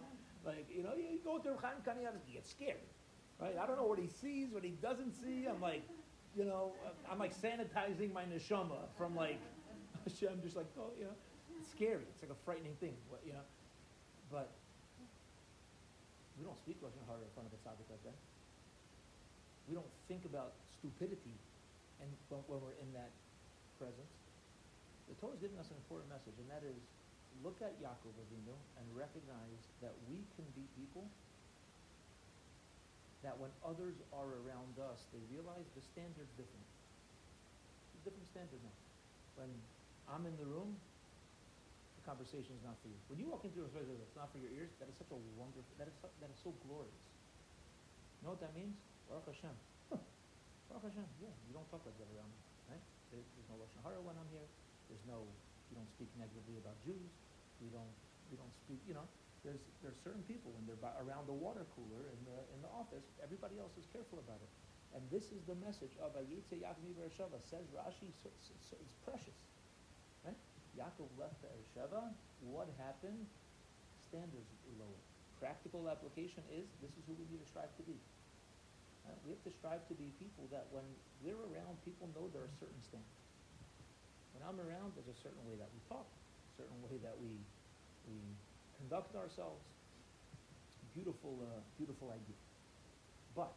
Like, 0.45 0.67
you 0.69 0.83
know, 0.83 0.93
you 0.93 1.19
go 1.23 1.39
through 1.39 1.57
Chaim 1.61 1.81
Kaniyatas, 1.81 2.21
you 2.27 2.35
get 2.35 2.45
scared. 2.45 2.85
Right? 3.39 3.57
I 3.59 3.65
don't 3.65 3.75
know 3.75 3.87
what 3.87 3.99
he 3.99 4.07
sees, 4.07 4.53
what 4.53 4.63
he 4.63 4.77
doesn't 4.81 5.11
see. 5.11 5.47
I'm 5.49 5.59
like, 5.59 5.83
you 6.37 6.45
know, 6.45 6.71
I'm 7.09 7.19
like 7.19 7.33
sanitizing 7.35 8.13
my 8.13 8.23
neshama 8.23 8.87
from 8.97 9.15
like, 9.15 9.39
I'm 10.05 10.41
just 10.41 10.55
like, 10.55 10.67
oh, 10.77 10.91
you 10.97 11.05
know, 11.05 11.15
it's 11.59 11.71
scary. 11.71 12.03
It's 12.13 12.21
like 12.21 12.31
a 12.31 12.45
frightening 12.45 12.75
thing, 12.79 12.93
you 13.25 13.33
know. 13.33 13.39
But 14.35 14.51
we 16.35 16.43
don't 16.43 16.59
speak 16.59 16.83
Lashon 16.83 17.07
Hara 17.07 17.23
in 17.23 17.31
front 17.31 17.47
of 17.47 17.55
a 17.55 17.59
tzaddik 17.63 17.87
like 17.87 18.03
that. 18.03 18.19
We 19.71 19.79
don't 19.79 19.87
think 20.11 20.27
about 20.27 20.59
stupidity 20.75 21.39
and 22.03 22.11
when 22.27 22.59
we're 22.59 22.75
in 22.83 22.91
that 22.91 23.15
presence. 23.79 24.11
The 25.07 25.15
Torah 25.23 25.39
is 25.39 25.39
giving 25.39 25.55
us 25.55 25.71
an 25.71 25.79
important 25.79 26.11
message, 26.11 26.35
and 26.35 26.51
that 26.51 26.67
is 26.67 26.75
look 27.47 27.63
at 27.63 27.79
Yaakov 27.79 28.11
Avinu 28.27 28.51
and 28.75 28.85
recognize 28.91 29.63
that 29.79 29.95
we 30.11 30.19
can 30.35 30.43
be 30.51 30.67
people 30.75 31.07
that 33.23 33.39
when 33.39 33.49
others 33.63 33.95
are 34.11 34.35
around 34.43 34.75
us, 34.77 35.07
they 35.15 35.23
realize 35.31 35.65
the 35.79 35.81
standard's 35.95 36.35
different. 36.35 36.67
It's 37.95 38.03
a 38.03 38.11
different 38.11 38.27
standard 38.27 38.59
now. 38.61 38.77
When 39.39 39.51
I'm 40.11 40.27
in 40.27 40.35
the 40.37 40.45
room, 40.45 40.75
conversation 42.05 42.53
is 42.53 42.63
not 42.63 42.77
for 42.79 42.87
you. 42.87 42.97
When 43.09 43.17
you 43.17 43.27
walk 43.27 43.43
into 43.43 43.65
a 43.65 43.69
space, 43.69 43.89
it's 43.89 44.15
not 44.15 44.29
for 44.29 44.37
your 44.39 44.53
ears. 44.53 44.71
That 44.77 44.87
is 44.87 44.95
such 44.95 45.09
a 45.09 45.19
wonderful. 45.35 45.67
That 45.81 45.89
is 45.89 45.97
that 45.99 46.29
is 46.29 46.39
so 46.39 46.53
glorious. 46.63 47.03
You 48.21 48.29
know 48.29 48.37
what 48.37 48.43
that 48.45 48.53
means? 48.53 48.77
Baruch 49.09 49.27
Hashem. 49.33 49.53
Baruch 50.69 50.85
Hashem. 50.85 51.07
Yeah, 51.19 51.33
you 51.49 51.53
don't 51.57 51.67
talk 51.73 51.81
like 51.83 51.97
that 51.97 52.09
around 52.13 52.29
me, 52.29 52.39
right? 52.69 52.85
There, 53.09 53.21
there's 53.21 53.49
no 53.49 53.57
lashon 53.57 53.81
hara 53.81 53.99
when 53.99 54.15
I'm 54.15 54.29
here. 54.29 54.45
There's 54.87 55.03
no. 55.09 55.25
You 55.73 55.81
don't 55.81 55.89
speak 55.97 56.13
negatively 56.15 56.61
about 56.61 56.77
Jews. 56.85 57.09
We 57.59 57.73
don't. 57.73 57.95
We 58.29 58.37
don't 58.37 58.53
speak. 58.65 58.79
You 58.85 58.95
know 58.95 59.09
there's 59.45 59.61
there's 59.85 60.01
certain 60.01 60.25
people 60.25 60.49
when 60.57 60.65
they're 60.65 60.81
by, 60.81 60.89
around 61.05 61.29
the 61.29 61.37
water 61.37 61.69
cooler 61.77 62.09
in 62.09 62.19
the 62.25 62.37
in 62.57 62.59
the 62.65 62.71
office, 62.73 63.05
everybody 63.21 63.61
else 63.61 63.77
is 63.77 63.85
careful 63.93 64.17
about 64.17 64.41
it. 64.41 64.51
And 64.97 65.05
this 65.13 65.29
is 65.29 65.45
the 65.45 65.55
message 65.61 65.93
of 66.01 66.17
Ayetze 66.17 66.57
Yaakov 66.57 66.97
Beersheva. 66.97 67.37
Says 67.45 67.67
Rashi, 67.75 68.09
so, 68.23 68.31
so, 68.41 68.55
so 68.63 68.75
it's 68.79 68.95
precious? 69.03 69.37
Yaakov 70.75 71.09
left 71.15 71.39
Beersheva. 71.41 72.11
What 72.43 72.67
happened? 72.77 73.25
Standards 74.07 74.51
lower. 74.77 75.01
Practical 75.39 75.87
application 75.87 76.43
is 76.51 76.67
this 76.79 76.91
is 76.95 77.03
who 77.07 77.15
we 77.15 77.25
need 77.31 77.41
to 77.43 77.49
strive 77.49 77.71
to 77.79 77.83
be. 77.83 77.97
Uh, 79.07 79.13
we 79.23 79.31
have 79.31 79.43
to 79.45 79.53
strive 79.53 79.83
to 79.87 79.95
be 79.95 80.11
people 80.17 80.47
that 80.51 80.65
when 80.71 80.83
we're 81.21 81.37
around, 81.51 81.77
people 81.85 82.09
know 82.17 82.27
there 82.33 82.41
are 82.41 82.55
certain 82.57 82.81
standards. 82.81 83.21
When 84.33 84.41
I'm 84.43 84.59
around, 84.59 84.97
there's 84.97 85.11
a 85.11 85.19
certain 85.23 85.41
way 85.47 85.55
that 85.55 85.69
we 85.71 85.79
talk, 85.87 86.07
a 86.07 86.53
certain 86.59 86.79
way 86.83 86.99
that 87.05 87.15
we 87.21 87.39
we 88.09 88.19
conduct 88.77 89.15
ourselves. 89.15 89.63
Beautiful, 90.93 91.35
uh, 91.43 91.59
beautiful 91.77 92.11
idea. 92.11 92.39
But 93.35 93.51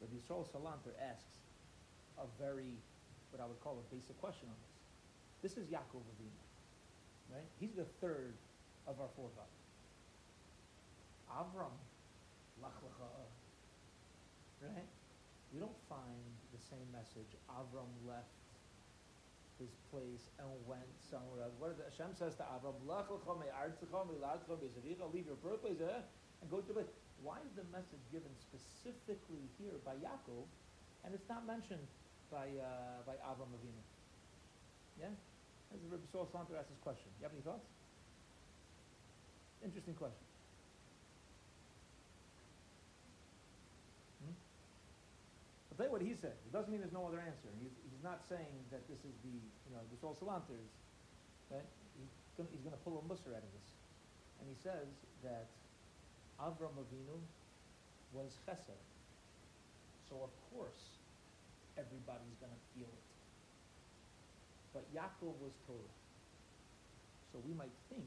Rabbi 0.00 0.14
Yisrael 0.14 0.46
Salanter 0.46 0.94
asks 1.02 1.42
a 2.18 2.26
very, 2.38 2.78
what 3.30 3.42
I 3.42 3.46
would 3.46 3.58
call 3.60 3.82
a 3.82 3.86
basic 3.94 4.14
question 4.20 4.46
on 4.46 4.54
this. 4.62 4.67
This 5.42 5.56
is 5.56 5.66
Yaakov 5.66 6.02
Avinu, 6.02 6.42
right? 7.30 7.46
He's 7.60 7.74
the 7.74 7.86
third 8.00 8.34
of 8.86 9.00
our 9.00 9.08
forefathers. 9.14 9.58
Avram, 11.30 11.76
lach 12.62 12.74
right? 14.62 14.88
We 15.54 15.60
don't 15.60 15.78
find 15.88 16.26
the 16.50 16.58
same 16.58 16.84
message. 16.92 17.38
Avram 17.48 17.88
left 18.02 18.34
his 19.58 19.74
place 19.90 20.30
and 20.38 20.46
went 20.66 20.86
somewhere 20.98 21.42
else. 21.42 21.54
What 21.58 21.74
does 21.74 21.82
Hashem 21.82 22.14
says 22.14 22.34
to 22.38 22.44
Avram, 22.46 22.78
Lach 22.86 23.10
leave 25.14 25.26
your 25.26 25.36
birthplace 25.42 25.80
eh, 25.82 26.02
and 26.42 26.50
go 26.50 26.60
to 26.60 26.72
the. 26.72 26.84
Why 27.22 27.38
is 27.42 27.50
the 27.58 27.66
message 27.74 28.02
given 28.14 28.30
specifically 28.38 29.50
here 29.58 29.74
by 29.82 29.98
Yaakov, 29.98 30.46
and 31.02 31.14
it's 31.14 31.28
not 31.28 31.46
mentioned 31.46 31.82
by 32.30 32.46
uh, 32.54 33.02
by 33.02 33.18
Avram 33.26 33.50
Avinu? 33.58 33.82
Yeah, 35.00 35.10
as 35.74 35.80
Rabbi 35.84 36.02
Yisrael 36.04 36.26
Salanter 36.28 36.56
asked 36.56 36.72
this 36.72 36.80
question. 36.80 37.08
You 37.20 37.28
have 37.28 37.34
any 37.36 37.44
thoughts? 37.44 37.66
Interesting 39.60 39.94
question. 39.94 40.24
Hmm? 44.22 44.34
I'll 45.72 45.76
tell 45.76 45.86
you 45.86 45.94
what 45.94 46.04
he 46.04 46.14
said. 46.14 46.38
It 46.46 46.52
doesn't 46.54 46.70
mean 46.70 46.80
there's 46.80 46.94
no 46.94 47.04
other 47.04 47.20
answer. 47.20 47.50
He's, 47.58 47.74
he's 47.90 48.04
not 48.06 48.22
saying 48.30 48.54
that 48.70 48.86
this 48.88 49.02
is 49.02 49.14
the, 49.26 49.34
you 49.34 49.72
know, 49.74 49.82
this 49.90 50.00
all 50.00 50.16
Salanter 50.16 50.56
is, 50.56 50.72
right? 51.50 51.66
He's 51.98 52.12
he's 52.54 52.62
gonna 52.62 52.78
pull 52.86 53.02
a 53.02 53.04
musser 53.10 53.34
out 53.34 53.42
of 53.42 53.50
this. 53.50 53.68
And 54.38 54.46
he 54.46 54.54
says 54.62 54.86
that 55.26 55.50
Avram 56.38 56.78
Avinu 56.78 57.18
was 58.14 58.38
chesed. 58.46 58.78
So 60.06 60.22
of 60.22 60.30
course, 60.54 61.02
everybody's 61.74 62.38
gonna 62.38 62.62
feel 62.78 62.86
it. 62.86 63.07
But 64.78 64.86
Yaakov 64.94 65.34
was 65.42 65.58
Torah. 65.66 65.94
So 67.34 67.42
we 67.42 67.50
might 67.50 67.74
think, 67.90 68.06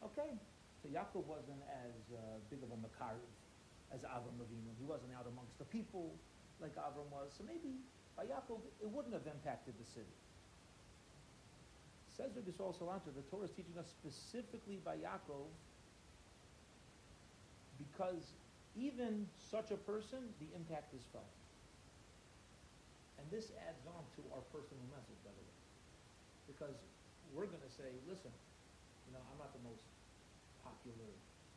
okay, 0.00 0.32
so 0.80 0.88
Yaakov 0.88 1.28
wasn't 1.28 1.60
as 1.68 2.16
uh, 2.16 2.40
big 2.48 2.64
of 2.64 2.72
a 2.72 2.78
Makariv 2.80 3.28
as 3.92 4.00
Avram 4.08 4.40
Avinu. 4.40 4.72
He 4.80 4.88
wasn't 4.88 5.12
out 5.12 5.28
amongst 5.28 5.60
the 5.60 5.68
people 5.68 6.16
like 6.64 6.72
Avram 6.80 7.12
was. 7.12 7.36
So 7.36 7.44
maybe 7.44 7.76
by 8.16 8.24
Yaakov, 8.24 8.64
it 8.80 8.88
wouldn't 8.88 9.12
have 9.12 9.28
impacted 9.28 9.76
the 9.76 9.84
city. 9.84 10.16
Says 12.16 12.32
Rabbi 12.32 12.48
Yisrael 12.48 12.72
Salanter, 12.72 13.12
the 13.12 13.28
Torah 13.28 13.44
is 13.44 13.52
teaching 13.52 13.76
us 13.76 13.92
specifically 13.92 14.80
by 14.80 14.96
Yaakov 14.96 15.52
because 17.76 18.32
even 18.80 19.28
such 19.36 19.70
a 19.70 19.76
person, 19.76 20.24
the 20.40 20.48
impact 20.56 20.96
is 20.96 21.04
felt. 21.12 21.28
And 23.20 23.28
this 23.28 23.52
adds 23.68 23.84
on 23.86 24.02
to 24.16 24.22
our 24.32 24.40
personal 24.48 24.88
message, 24.88 25.20
by 25.20 25.36
the 25.36 25.44
way. 25.44 25.51
Because 26.62 26.78
we're 27.34 27.50
going 27.50 27.66
to 27.66 27.74
say, 27.74 27.90
listen, 28.06 28.30
you 28.30 29.10
know, 29.10 29.18
I'm 29.18 29.34
not 29.42 29.50
the 29.50 29.66
most 29.66 29.82
popular. 30.62 31.10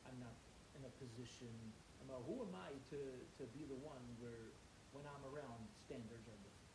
I'm 0.09 0.17
not 0.17 0.33
in 0.73 0.81
a 0.81 0.89
position. 0.97 1.53
I'm 2.01 2.09
a, 2.09 2.17
who 2.25 2.41
am 2.41 2.49
I 2.57 2.73
to, 2.89 2.99
to 3.37 3.43
be 3.53 3.69
the 3.69 3.77
one 3.85 4.01
where 4.17 4.49
when 4.97 5.05
I'm 5.05 5.21
around, 5.29 5.61
standards 5.77 6.25
are 6.25 6.39
different. 6.41 6.73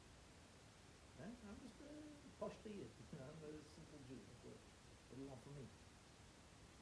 Right? 1.18 1.36
I'm 1.42 1.58
just 1.58 1.82
a 1.82 1.90
pashti 2.38 2.86
I'm 3.18 3.42
a 3.42 3.52
simple 3.74 3.98
Jew. 4.06 4.22
What, 4.46 4.54
what 4.54 5.14
do 5.18 5.26
you 5.26 5.26
want 5.26 5.42
from 5.42 5.58
me? 5.58 5.66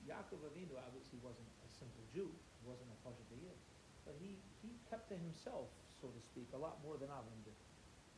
Yaakov 0.04 0.44
Avinu 0.52 0.76
obviously 0.76 1.16
wasn't 1.24 1.48
a 1.64 1.68
simple 1.72 2.04
Jew, 2.12 2.28
he 2.28 2.64
wasn't 2.68 2.92
a 2.92 2.98
pashti 3.08 3.24
but 4.04 4.20
he, 4.20 4.36
he 4.60 4.68
kept 4.92 5.08
to 5.08 5.16
himself, 5.16 5.72
so 5.96 6.12
to 6.12 6.20
speak, 6.28 6.52
a 6.52 6.60
lot 6.60 6.76
more 6.84 7.00
than 7.00 7.08
Avram 7.08 7.40
did. 7.48 7.56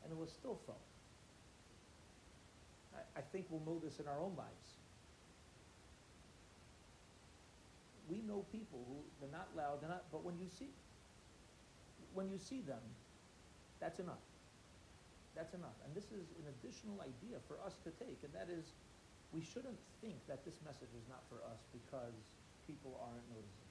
And 0.03 0.11
it 0.11 0.19
was 0.19 0.35
still 0.35 0.59
felt. 0.66 0.89
I, 3.16 3.20
think 3.20 3.46
we'll 3.51 3.64
know 3.66 3.81
this 3.83 3.99
in 4.01 4.07
our 4.07 4.18
own 4.18 4.35
lives. 4.37 4.68
We 8.09 8.23
know 8.27 8.44
people 8.51 8.83
who, 8.88 8.99
they're 9.20 9.31
not 9.31 9.49
loud, 9.55 9.83
they're 9.83 9.90
not, 9.90 10.11
but 10.11 10.25
when 10.25 10.38
you 10.38 10.49
see, 10.51 10.70
when 12.14 12.29
you 12.29 12.38
see 12.38 12.61
them, 12.61 12.83
that's 13.79 13.99
enough. 13.99 14.23
That's 15.35 15.55
enough. 15.55 15.79
And 15.87 15.94
this 15.94 16.11
is 16.11 16.35
an 16.42 16.51
additional 16.59 16.99
idea 17.07 17.38
for 17.46 17.55
us 17.62 17.79
to 17.87 17.90
take, 18.03 18.18
and 18.27 18.35
that 18.35 18.51
is 18.51 18.75
we 19.31 19.42
shouldn't 19.46 19.79
think 20.03 20.18
that 20.27 20.42
this 20.42 20.59
message 20.66 20.90
is 20.90 21.07
not 21.07 21.23
for 21.31 21.38
us 21.46 21.62
because 21.70 22.18
people 22.66 22.99
aren't 22.99 23.23
noticing. 23.31 23.70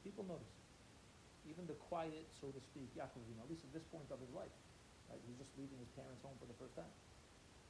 People 0.00 0.24
notice. 0.24 0.56
Even 1.44 1.68
the 1.68 1.76
quiet, 1.92 2.24
so 2.32 2.48
to 2.48 2.60
speak, 2.60 2.88
Yaakov, 2.96 3.20
you 3.28 3.36
know, 3.36 3.44
at 3.44 3.50
least 3.52 3.68
at 3.68 3.72
this 3.76 3.84
point 3.92 4.08
of 4.08 4.16
his 4.22 4.32
life, 4.32 4.54
right? 5.12 5.20
He's 5.28 5.36
just 5.36 5.52
leaving 5.60 5.76
his 5.76 5.92
parents' 5.92 6.24
home 6.24 6.38
for 6.40 6.48
the 6.48 6.56
first 6.56 6.72
time. 6.72 6.88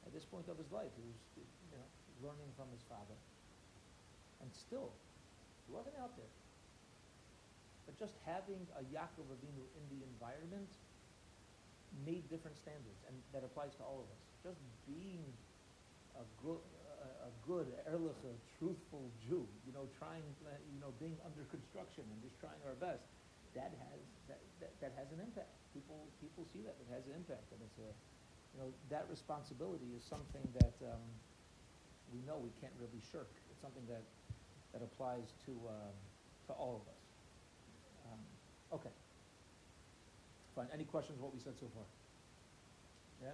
At 0.05 0.11
this 0.13 0.25
point 0.25 0.47
of 0.51 0.57
his 0.57 0.69
life, 0.71 0.91
he 0.95 1.03
was, 1.03 1.19
you 1.39 1.77
know, 1.77 1.87
learning 2.21 2.51
from 2.55 2.67
his 2.71 2.83
father. 2.87 3.17
And 4.43 4.51
still, 4.51 4.91
he 5.67 5.71
wasn't 5.71 5.95
out 5.99 6.15
there. 6.19 6.33
But 7.87 7.99
just 7.99 8.15
having 8.23 8.63
a 8.79 8.83
Yaakov 8.91 9.27
Avinu 9.27 9.63
in 9.75 9.83
the 9.91 10.03
environment 10.03 10.71
made 12.07 12.27
different 12.31 12.57
standards, 12.57 12.99
and 13.07 13.15
that 13.35 13.43
applies 13.43 13.75
to 13.79 13.83
all 13.83 14.03
of 14.03 14.07
us. 14.09 14.21
Just 14.41 14.59
being 14.87 15.23
a 16.15 16.25
good, 16.41 16.59
a, 17.03 17.29
a 17.29 17.31
good, 17.45 17.67
ehrlich, 17.87 18.17
truthful 18.59 19.07
Jew, 19.23 19.45
you 19.67 19.73
know, 19.75 19.87
trying, 19.99 20.23
you 20.71 20.79
know, 20.79 20.91
being 20.99 21.15
under 21.23 21.43
construction 21.51 22.03
and 22.07 22.17
just 22.23 22.39
trying 22.39 22.59
our 22.65 22.75
best, 22.79 23.03
that 23.53 23.69
has 23.69 24.01
that, 24.27 24.41
that, 24.59 24.73
that 24.81 24.91
has 24.97 25.11
an 25.13 25.21
impact. 25.21 25.53
People 25.73 26.09
people 26.17 26.45
see 26.49 26.65
that 26.65 26.73
it 26.81 26.89
has 26.89 27.05
an 27.05 27.13
impact, 27.13 27.45
and 27.53 27.61
it's 27.61 27.79
a, 27.81 27.89
you 28.53 28.61
know, 28.61 28.69
that 28.89 29.05
responsibility 29.09 29.89
is 29.97 30.03
something 30.05 30.45
that 30.61 30.77
um, 30.85 31.01
we 32.13 32.21
know 32.25 32.37
we 32.37 32.53
can't 32.61 32.73
really 32.77 33.01
shirk. 33.11 33.29
It's 33.49 33.61
something 33.61 33.83
that 33.89 34.05
that 34.73 34.81
applies 34.81 35.33
to 35.45 35.53
um, 35.69 35.95
to 36.47 36.53
all 36.53 36.81
of 36.81 36.85
us. 36.89 37.01
Um, 38.09 38.21
okay. 38.77 38.93
Fine. 40.55 40.69
Any 40.73 40.85
questions 40.85 41.17
what 41.17 41.33
we 41.33 41.41
said 41.41 41.57
so 41.57 41.65
far? 41.73 41.85
Yeah? 43.21 43.33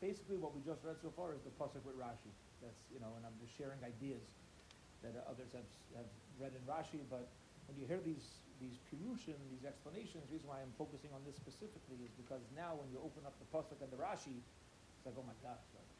Basically, 0.00 0.36
what 0.40 0.56
we 0.56 0.60
just 0.64 0.80
read 0.84 0.96
so 1.00 1.12
far 1.12 1.36
is 1.36 1.40
the 1.44 1.52
pasuk 1.56 1.84
with 1.84 1.96
Rashi. 2.00 2.32
That's, 2.64 2.80
you 2.92 3.00
know, 3.00 3.12
and 3.16 3.24
I'm 3.28 3.36
just 3.40 3.52
sharing 3.56 3.76
ideas 3.84 4.24
that 5.04 5.12
others 5.28 5.52
have, 5.52 5.68
have 5.96 6.08
read 6.40 6.56
in 6.56 6.64
Rashi, 6.64 7.04
but 7.12 7.28
when 7.68 7.76
you 7.76 7.84
hear 7.84 8.00
these, 8.00 8.40
these 8.60 8.80
pirushim, 8.88 9.36
these 9.52 9.64
explanations, 9.64 10.24
the 10.28 10.32
reason 10.32 10.48
why 10.48 10.64
I'm 10.64 10.72
focusing 10.80 11.12
on 11.12 11.20
this 11.28 11.36
specifically 11.36 12.00
is 12.04 12.12
because 12.16 12.40
now 12.56 12.76
when 12.76 12.88
you 12.88 12.98
open 13.04 13.24
up 13.28 13.36
the 13.36 13.48
pasuk 13.52 13.76
and 13.84 13.90
the 13.92 14.00
Rashi, 14.00 14.40
it's 14.40 15.04
like, 15.04 15.16
oh 15.16 15.26
my 15.26 15.36
gosh, 15.44 15.60
like, 15.76 15.90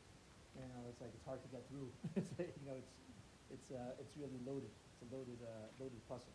you 0.57 0.65
know, 0.65 0.81
it's 0.89 1.01
like, 1.01 1.13
it's 1.13 1.27
hard 1.29 1.41
to 1.45 1.51
get 1.53 1.65
through. 1.69 1.89
it's, 2.19 2.33
you 2.41 2.67
know, 2.67 2.77
it's, 2.77 2.93
it's, 3.53 3.69
uh, 3.73 4.01
it's 4.01 4.15
really 4.17 4.41
loaded. 4.49 4.73
It's 4.73 5.03
a 5.05 5.09
loaded, 5.13 5.41
uh, 5.45 5.69
loaded 5.77 6.01
pasuk. 6.09 6.33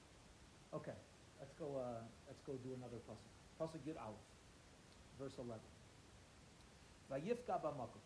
Okay, 0.78 0.96
let's 1.42 1.54
go, 1.58 1.82
uh, 1.82 2.06
let's 2.30 2.42
go 2.46 2.54
do 2.62 2.78
another 2.78 3.02
pasuk. 3.10 3.32
Pasuk 3.58 3.82
Yud 3.82 3.98
Aleph, 3.98 4.26
verse 5.18 5.36
11. 5.42 5.58
Vayifka 7.10 7.58
b'makom. 7.60 8.02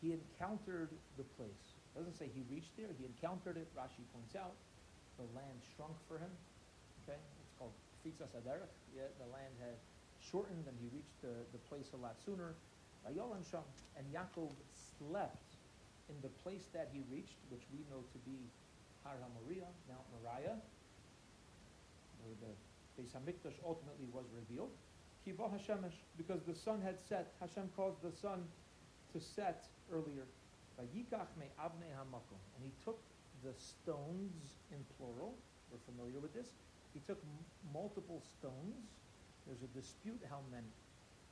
He 0.00 0.12
encountered 0.12 0.92
the 1.16 1.24
place. 1.36 1.64
It 1.94 1.98
doesn't 2.00 2.18
say 2.18 2.28
he 2.28 2.44
reached 2.52 2.76
there. 2.76 2.92
He 2.98 3.06
encountered 3.06 3.56
it. 3.56 3.68
Rashi 3.72 4.04
points 4.12 4.36
out 4.36 4.52
the 5.16 5.26
land 5.34 5.58
shrunk 5.76 5.96
for 6.08 6.18
him. 6.18 6.30
Okay, 7.04 7.18
it's 7.18 7.54
called 7.58 7.74
Fitzas 8.02 8.32
Aderech. 8.34 8.72
Yeah, 8.96 9.08
the 9.20 9.28
land 9.30 9.54
had 9.60 9.76
shortened, 10.18 10.66
and 10.66 10.76
he 10.80 10.88
reached 10.90 11.20
the, 11.22 11.44
the 11.52 11.60
place 11.70 11.92
a 11.94 12.00
lot 12.00 12.16
sooner. 12.24 12.54
And 13.04 13.14
Yaakov 13.14 14.50
slept 14.98 15.56
in 16.08 16.16
the 16.22 16.32
place 16.42 16.68
that 16.72 16.88
he 16.92 17.04
reached, 17.12 17.36
which 17.50 17.62
we 17.72 17.84
know 17.92 18.00
to 18.12 18.18
be 18.24 18.48
Har 19.04 19.16
HaMoriah, 19.20 19.68
Mount 19.88 20.06
Moriah, 20.16 20.56
where 22.24 22.36
the 22.40 22.52
Beis 22.96 23.12
Hamikdash 23.12 23.60
ultimately 23.64 24.08
was 24.12 24.24
revealed. 24.32 24.72
Kiva 25.24 25.44
Hashemesh, 25.44 26.00
because 26.16 26.42
the 26.46 26.54
sun 26.54 26.80
had 26.80 27.00
set. 27.08 27.34
Hashem 27.40 27.68
caused 27.76 28.02
the 28.02 28.12
sun 28.12 28.44
to 29.12 29.20
set 29.20 29.68
earlier. 29.92 30.24
And 30.78 30.88
he 30.92 31.04
took 32.84 32.98
the 33.44 33.52
stones 33.60 34.56
in 34.72 34.80
plural. 34.96 35.36
We're 35.68 35.84
familiar 35.84 36.18
with 36.18 36.32
this. 36.32 36.48
He 36.96 37.00
took 37.04 37.20
m- 37.20 37.44
multiple 37.76 38.24
stones. 38.24 38.88
There's 39.44 39.60
a 39.60 39.70
dispute 39.76 40.24
how 40.32 40.40
many, 40.48 40.72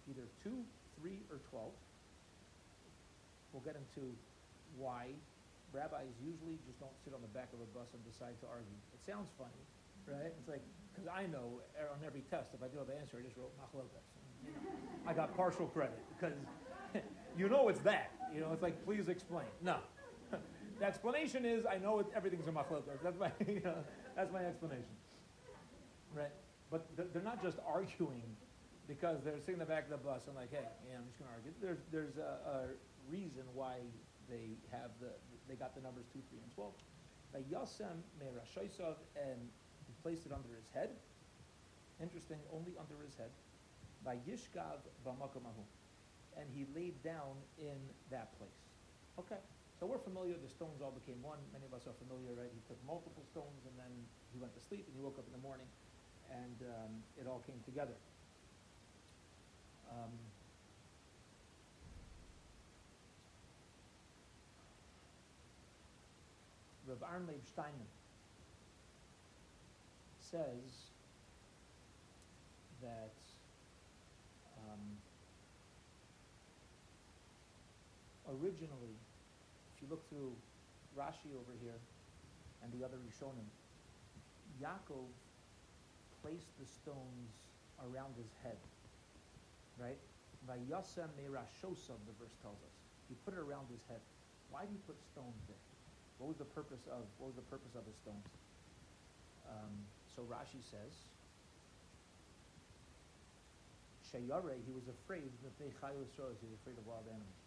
either 0.05 0.29
two, 0.45 0.61
three, 1.01 1.25
or 1.33 1.41
twelve. 1.49 1.73
We'll 3.53 3.65
get 3.65 3.81
into 3.81 4.13
why 4.77 5.17
rabbis 5.73 6.13
usually 6.21 6.61
just 6.69 6.77
don't 6.81 6.93
sit 7.01 7.17
on 7.17 7.25
the 7.25 7.33
back 7.33 7.49
of 7.57 7.65
a 7.65 7.69
bus 7.73 7.89
and 7.97 8.05
decide 8.05 8.37
to 8.45 8.47
argue. 8.53 8.77
It 8.93 9.01
sounds 9.01 9.33
funny, 9.41 9.65
right? 10.05 10.33
It's 10.37 10.49
like 10.49 10.65
because 10.93 11.09
I 11.09 11.25
know 11.33 11.65
er, 11.81 11.89
on 11.89 12.05
every 12.05 12.21
test, 12.29 12.53
if 12.53 12.61
I 12.61 12.69
do 12.69 12.77
have 12.77 12.93
an 12.93 13.01
answer, 13.01 13.17
I 13.17 13.25
just 13.25 13.37
wrote 13.41 13.57
machlokas. 13.57 14.05
I 15.09 15.13
got 15.17 15.33
partial 15.37 15.67
credit 15.73 15.97
because 16.13 16.37
you 17.39 17.49
know 17.49 17.69
it's 17.69 17.81
that. 17.81 18.13
You 18.35 18.41
know, 18.41 18.53
it's 18.53 18.63
like, 18.63 18.85
please 18.85 19.09
explain. 19.09 19.47
No. 19.63 19.77
The 20.83 20.89
explanation 20.89 21.47
is, 21.47 21.65
I 21.65 21.79
know 21.79 22.01
it, 22.01 22.07
everything's 22.11 22.49
a 22.49 22.51
machlokas. 22.51 22.99
That's 23.05 23.17
my, 23.17 23.31
you 23.47 23.63
know, 23.63 23.79
that's 24.17 24.33
my 24.33 24.43
explanation. 24.45 24.99
Right? 26.13 26.35
But 26.73 26.97
th- 26.97 27.09
they're 27.13 27.23
not 27.23 27.41
just 27.41 27.59
arguing 27.63 28.35
because 28.89 29.23
they're 29.23 29.39
sitting 29.39 29.55
in 29.55 29.59
the 29.61 29.71
back 29.71 29.85
of 29.85 29.91
the 29.91 30.03
bus 30.03 30.27
and 30.27 30.35
like, 30.35 30.51
hey, 30.51 30.67
yeah, 30.91 30.99
I'm 30.99 31.07
just 31.07 31.23
going 31.23 31.31
to 31.31 31.35
argue. 31.39 31.55
There's, 31.63 31.79
there's 31.95 32.19
a, 32.19 32.35
a 32.51 32.59
reason 33.07 33.47
why 33.55 33.79
they 34.29 34.59
have 34.75 34.91
the, 34.99 35.15
they 35.49 35.55
got 35.55 35.77
the 35.77 35.83
numbers 35.83 36.11
2, 36.13 36.19
3, 36.19 36.43
and 36.43 36.51
12. 36.51 36.75
By 37.31 37.47
Yasem 37.47 38.03
Merashaisov 38.19 38.99
and 39.15 39.39
he 39.87 39.95
placed 40.03 40.27
it 40.27 40.33
under 40.35 40.51
his 40.59 40.67
head. 40.75 40.91
Interesting, 42.03 42.43
only 42.53 42.75
under 42.75 42.99
his 43.07 43.15
head. 43.15 43.31
By 44.05 44.19
Yishgav 44.27 44.83
B'makamahu. 45.07 45.63
And 46.37 46.51
he 46.51 46.67
laid 46.75 47.01
down 47.05 47.39
in 47.57 47.79
that 48.11 48.37
place. 48.37 48.67
Okay, 49.21 49.39
so 49.83 49.91
we're 49.91 49.99
familiar, 49.99 50.39
the 50.39 50.49
stones 50.49 50.79
all 50.79 50.95
became 50.95 51.19
one. 51.27 51.43
Many 51.53 51.67
of 51.67 51.75
us 51.75 51.91
are 51.91 51.97
familiar, 51.99 52.31
right? 52.39 52.47
He 52.55 52.63
took 52.71 52.79
multiple 52.87 53.27
stones 53.27 53.67
and 53.67 53.75
then 53.75 53.91
he 54.31 54.39
went 54.39 54.55
to 54.55 54.63
sleep 54.63 54.87
and 54.87 54.95
he 54.95 55.03
woke 55.03 55.19
up 55.19 55.27
in 55.27 55.35
the 55.35 55.43
morning 55.43 55.67
and 56.31 56.55
um, 56.71 57.03
it 57.19 57.27
all 57.27 57.43
came 57.43 57.59
together. 57.67 57.99
Um, 59.91 60.15
Rav 66.87 67.03
Aharon 67.03 67.27
Leib 67.27 67.43
Steinman 67.43 67.91
says 70.23 70.95
that 72.87 73.19
um, 74.63 74.79
originally, 78.31 79.02
look 79.93 80.09
through 80.09 80.33
Rashi 80.97 81.37
over 81.37 81.53
here 81.61 81.77
and 82.65 82.73
the 82.73 82.81
other 82.81 82.97
Rishonim, 83.05 83.45
Yaakov 84.57 85.13
placed 86.25 86.49
the 86.57 86.65
stones 86.65 87.29
around 87.85 88.17
his 88.17 88.33
head, 88.41 88.57
right? 89.77 90.01
Vayasem 90.49 91.13
merashosav, 91.21 92.01
the 92.09 92.17
verse 92.17 92.33
tells 92.41 92.57
us. 92.65 92.75
He 93.13 93.15
put 93.29 93.37
it 93.37 93.43
around 93.45 93.69
his 93.69 93.85
head. 93.93 94.01
Why 94.49 94.65
did 94.65 94.73
he 94.73 94.81
put 94.89 94.97
stones 95.13 95.37
there? 95.45 95.61
What 96.17 96.33
was 96.33 96.41
the 96.41 96.49
purpose 96.57 96.89
of 96.89 97.05
what 97.21 97.35
was 97.35 97.37
the 97.37 97.49
purpose 97.53 97.77
of 97.77 97.85
his 97.85 97.99
stones? 98.01 98.25
Um, 99.45 99.75
so 100.17 100.25
Rashi 100.25 100.63
says, 100.65 100.95
Sheyare, 104.09 104.57
he 104.65 104.73
was 104.73 104.89
afraid 104.89 105.21
he 105.21 105.29
was 105.29 106.57
afraid 106.63 106.79
of 106.79 106.87
wild 106.87 107.05
animals. 107.11 107.42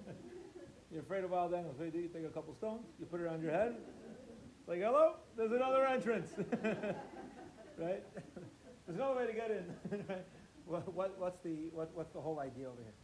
You're 0.91 1.01
afraid 1.01 1.23
of 1.23 1.31
wild 1.31 1.53
animals. 1.53 1.77
What 1.77 1.91
do 1.91 1.97
you 1.97 2.09
do? 2.09 2.09
You 2.09 2.13
take 2.21 2.29
a 2.29 2.33
couple 2.33 2.53
stones, 2.55 2.85
you 2.99 3.05
put 3.05 3.21
it 3.21 3.23
around 3.23 3.41
your 3.41 3.51
head. 3.51 3.75
It's 3.77 4.67
like, 4.67 4.79
hello, 4.79 5.17
there's 5.37 5.51
another 5.51 5.85
entrance. 5.85 6.29
right? 7.77 8.03
there's 8.85 8.97
no 8.97 9.13
way 9.13 9.27
to 9.27 9.33
get 9.33 9.51
in. 9.51 9.65
right? 10.09 10.25
What, 10.65 10.93
what, 10.93 11.19
what's, 11.19 11.39
the, 11.43 11.69
what, 11.73 11.89
what's 11.93 12.11
the 12.13 12.21
whole 12.21 12.39
idea 12.39 12.67
over 12.67 12.81
here? 12.81 12.97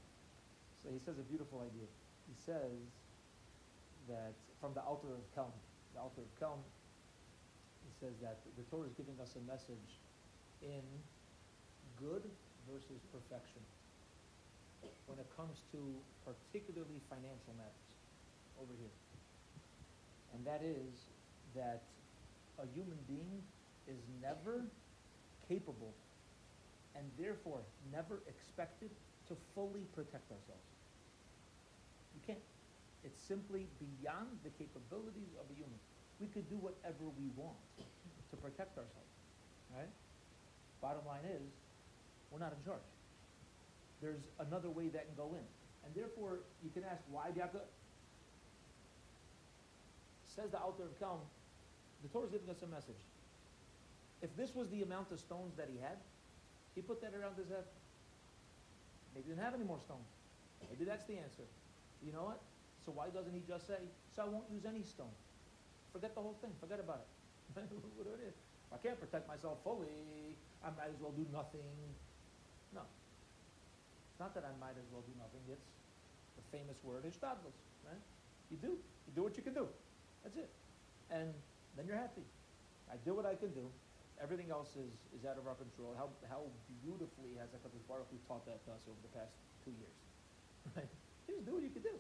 So 0.84 0.90
he 0.92 1.00
says 1.00 1.18
a 1.18 1.26
beautiful 1.26 1.62
idea. 1.62 1.90
He 2.28 2.34
says 2.38 2.90
that 4.10 4.34
from 4.62 4.74
the 4.74 4.82
Alter 4.82 5.14
of 5.14 5.26
Kelm, 5.38 5.54
the 5.94 6.02
Alter 6.02 6.22
of 6.22 6.32
Kelm, 6.42 6.62
he 7.86 7.94
says 8.00 8.14
that 8.22 8.40
the 8.58 8.64
Torah 8.70 8.88
is 8.88 8.94
giving 8.94 9.18
us 9.22 9.36
a 9.38 9.44
message 9.50 10.02
in 10.62 10.82
good 12.00 12.24
versus 12.70 13.02
perfection 13.14 13.62
when 15.08 15.20
it 15.20 15.30
comes 15.38 15.62
to 15.72 15.80
particularly 16.26 17.02
financial 17.10 17.54
matters 17.58 17.90
over 18.62 18.74
here. 18.78 18.96
And 20.34 20.46
that 20.46 20.62
is 20.62 21.08
that 21.56 21.84
a 22.60 22.66
human 22.74 22.98
being 23.08 23.42
is 23.88 24.02
never 24.22 24.66
capable 25.48 25.94
and 26.96 27.06
therefore 27.20 27.60
never 27.92 28.24
expected 28.28 28.90
to 29.28 29.36
fully 29.54 29.86
protect 29.94 30.32
ourselves. 30.32 30.70
You 32.16 32.22
can't. 32.26 32.46
It's 33.04 33.22
simply 33.22 33.68
beyond 33.78 34.34
the 34.44 34.50
capabilities 34.58 35.30
of 35.38 35.46
a 35.52 35.54
human. 35.54 35.78
We 36.20 36.28
could 36.28 36.50
do 36.50 36.56
whatever 36.58 37.06
we 37.20 37.30
want 37.36 37.60
to 37.78 38.36
protect 38.38 38.78
ourselves, 38.80 39.14
right? 39.76 39.92
Bottom 40.82 41.06
line 41.06 41.28
is, 41.28 41.46
we're 42.36 42.44
not 42.44 42.52
in 42.52 42.60
charge. 42.68 42.84
There's 44.04 44.20
another 44.44 44.68
way 44.68 44.92
that 44.92 45.08
can 45.08 45.16
go 45.16 45.32
in. 45.40 45.48
And 45.88 45.96
therefore, 45.96 46.44
you 46.60 46.70
can 46.76 46.84
ask, 46.84 47.00
why 47.08 47.32
Yaakov? 47.32 47.64
Says 50.28 50.52
the 50.52 50.60
Alter 50.60 50.84
of 50.84 51.00
Kelm, 51.00 51.24
the 52.04 52.12
Torah 52.12 52.28
is 52.28 52.32
giving 52.36 52.52
us 52.52 52.60
a 52.60 52.68
message. 52.68 53.00
If 54.22 54.36
this 54.36 54.52
was 54.52 54.68
the 54.68 54.84
amount 54.84 55.16
of 55.16 55.20
stones 55.24 55.56
that 55.56 55.72
he 55.72 55.80
had, 55.80 55.96
he 56.76 56.82
put 56.84 57.00
that 57.00 57.16
around 57.16 57.40
his 57.40 57.48
head. 57.48 57.64
Maybe 59.16 59.32
he 59.32 59.32
didn't 59.32 59.48
have 59.48 59.56
any 59.56 59.64
more 59.64 59.80
stones. 59.80 60.12
Maybe 60.68 60.84
that's 60.84 61.08
the 61.08 61.16
answer. 61.16 61.48
You 62.04 62.12
know 62.12 62.36
what? 62.36 62.44
So 62.84 62.92
why 62.92 63.08
doesn't 63.16 63.32
he 63.32 63.40
just 63.48 63.64
say, 63.64 63.80
so 64.12 64.24
I 64.24 64.28
won't 64.28 64.52
use 64.52 64.68
any 64.68 64.84
stone? 64.84 65.16
Forget 65.96 66.12
the 66.12 66.20
whole 66.20 66.36
thing. 66.44 66.52
Forget 66.60 66.84
about 66.84 67.00
it. 67.00 67.64
what 67.96 68.12
it 68.20 68.28
is. 68.28 68.36
I 68.74 68.78
can't 68.84 69.00
protect 69.00 69.24
myself 69.24 69.64
fully, 69.64 70.36
I 70.66 70.74
might 70.76 70.90
as 70.90 71.00
well 71.00 71.14
do 71.16 71.24
nothing. 71.32 71.64
No. 72.76 72.84
It's 74.12 74.20
not 74.20 74.36
that 74.36 74.44
I 74.44 74.52
might 74.60 74.76
as 74.76 74.88
well 74.92 75.02
do 75.08 75.16
nothing. 75.16 75.42
It's 75.48 75.72
the 76.36 76.44
famous 76.52 76.76
word, 76.84 77.04
ishtadlus, 77.08 77.56
right? 77.88 78.04
You 78.52 78.58
do. 78.60 78.76
You 79.08 79.12
do 79.16 79.24
what 79.24 79.36
you 79.40 79.44
can 79.44 79.56
do. 79.56 79.68
That's 80.24 80.36
it. 80.36 80.52
And 81.10 81.32
then 81.80 81.88
you're 81.88 82.00
happy. 82.00 82.24
I 82.92 83.00
do 83.08 83.16
what 83.16 83.26
I 83.26 83.36
can 83.36 83.52
do. 83.56 83.66
Everything 84.22 84.48
else 84.52 84.72
is, 84.80 84.92
is 85.12 85.28
out 85.28 85.36
of 85.36 85.48
our 85.48 85.56
control. 85.60 85.92
How, 86.00 86.08
how 86.32 86.48
beautifully 86.84 87.36
has 87.40 87.52
HaKadosh 87.52 87.84
Baruch 87.88 88.08
Hu 88.12 88.18
taught 88.28 88.46
that 88.48 88.64
to 88.64 88.72
us 88.72 88.84
over 88.88 89.00
the 89.04 89.12
past 89.16 89.32
two 89.64 89.72
years. 89.76 89.96
Right? 90.76 90.90
You 91.30 91.36
just 91.38 91.46
do 91.46 91.54
what 91.54 91.64
you 91.64 91.70
can 91.70 91.84
do. 91.86 91.94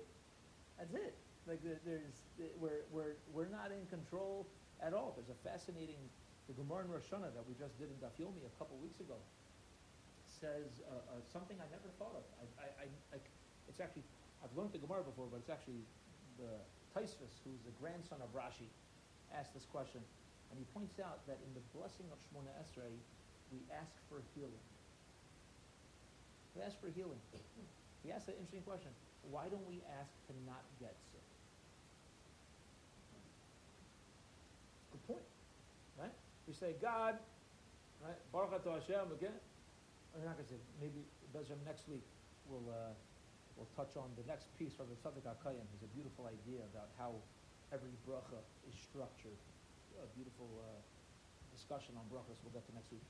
That's 0.79 0.93
it. 0.95 1.13
Like 1.45 1.61
there- 1.61 1.81
there's, 1.85 2.17
we're, 2.57 2.87
we're, 2.89 3.13
we're 3.35 3.51
not 3.51 3.69
in 3.69 3.85
control 3.93 4.47
at 4.81 4.93
all. 4.93 5.13
There's 5.13 5.29
a 5.29 5.37
fascinating, 5.45 6.01
the 6.47 6.55
Gemara 6.57 6.85
in 6.85 6.89
Rosh 6.89 7.05
Hashanah 7.11 7.35
that 7.37 7.45
we 7.45 7.53
just 7.59 7.77
did 7.77 7.93
in 7.93 7.97
Daf 8.01 8.15
Yomi 8.17 8.41
a 8.41 8.53
couple 8.57 8.77
weeks 8.81 8.99
ago 8.99 9.19
says 10.35 10.83
uh, 10.83 10.99
uh, 11.15 11.23
something 11.31 11.55
I 11.63 11.67
never 11.71 11.87
thought 11.95 12.15
of. 12.15 12.25
I, 12.39 12.45
I, 12.59 12.67
I, 12.83 12.85
I, 13.15 13.17
it's 13.71 13.79
actually, 13.79 14.03
I've 14.43 14.51
learned 14.53 14.75
the 14.75 14.83
Gemara 14.83 15.07
before, 15.07 15.31
but 15.31 15.39
it's 15.39 15.49
actually 15.49 15.87
the 16.35 16.51
Tosfos, 16.91 17.39
who's 17.43 17.63
the 17.63 17.75
grandson 17.79 18.19
of 18.19 18.29
Rashi, 18.35 18.67
asked 19.31 19.55
this 19.55 19.65
question. 19.67 20.03
And 20.51 20.59
he 20.59 20.65
points 20.75 20.99
out 20.99 21.25
that 21.25 21.39
in 21.41 21.51
the 21.55 21.63
blessing 21.73 22.05
of 22.11 22.19
Shemoneh 22.27 22.53
Esrei, 22.61 22.93
we 23.51 23.59
ask 23.71 23.95
for 24.11 24.21
healing. 24.35 24.65
We 26.53 26.61
ask 26.61 26.79
for 26.79 26.91
healing. 26.91 27.19
He 28.03 28.11
asked 28.11 28.27
an 28.27 28.35
interesting 28.37 28.63
question. 28.63 28.91
Why 29.31 29.49
don't 29.49 29.65
we 29.67 29.81
ask 29.99 30.13
to 30.29 30.33
not 30.45 30.61
get 30.79 30.93
sick? 31.11 31.25
Good 34.93 35.03
point, 35.07 35.27
right? 35.97 36.13
We 36.47 36.53
say, 36.53 36.75
God, 36.79 37.17
right? 38.03 38.19
Baruch 38.31 38.53
Hashem 38.63 39.11
again. 39.11 39.35
I'm 40.15 40.23
not 40.23 40.39
going 40.39 40.47
to 40.47 40.55
say, 40.55 40.61
maybe 40.79 41.03
next 41.67 41.91
week 41.91 42.07
we'll, 42.47 42.63
uh, 42.71 42.95
we'll 43.59 43.67
touch 43.75 43.99
on 43.99 44.07
the 44.15 44.23
next 44.23 44.47
piece 44.55 44.71
from 44.71 44.87
the 44.87 44.95
Tzadok 45.03 45.27
HaKohen. 45.27 45.59
Has 45.75 45.83
a 45.83 45.91
beautiful 45.91 46.31
idea 46.31 46.63
about 46.71 46.87
how 46.95 47.19
every 47.75 47.91
bracha 48.07 48.39
is 48.63 48.75
structured. 48.79 49.35
A 49.99 50.07
beautiful 50.15 50.47
uh, 50.63 50.79
discussion 51.51 51.99
on 51.99 52.07
brachas 52.07 52.39
we'll 52.43 52.55
get 52.55 52.63
to 52.67 52.73
next 52.75 52.91
week. 52.95 53.03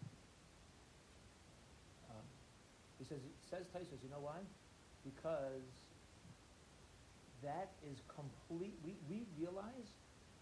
Um, 2.10 2.26
he 2.98 3.06
says, 3.06 3.22
says 3.54 3.66
you 4.02 4.10
know 4.10 4.22
why? 4.26 4.42
Because 5.06 5.70
that 7.46 7.70
is 7.86 8.02
complete, 8.10 8.74
we, 8.82 8.98
we 9.06 9.30
realize 9.38 9.94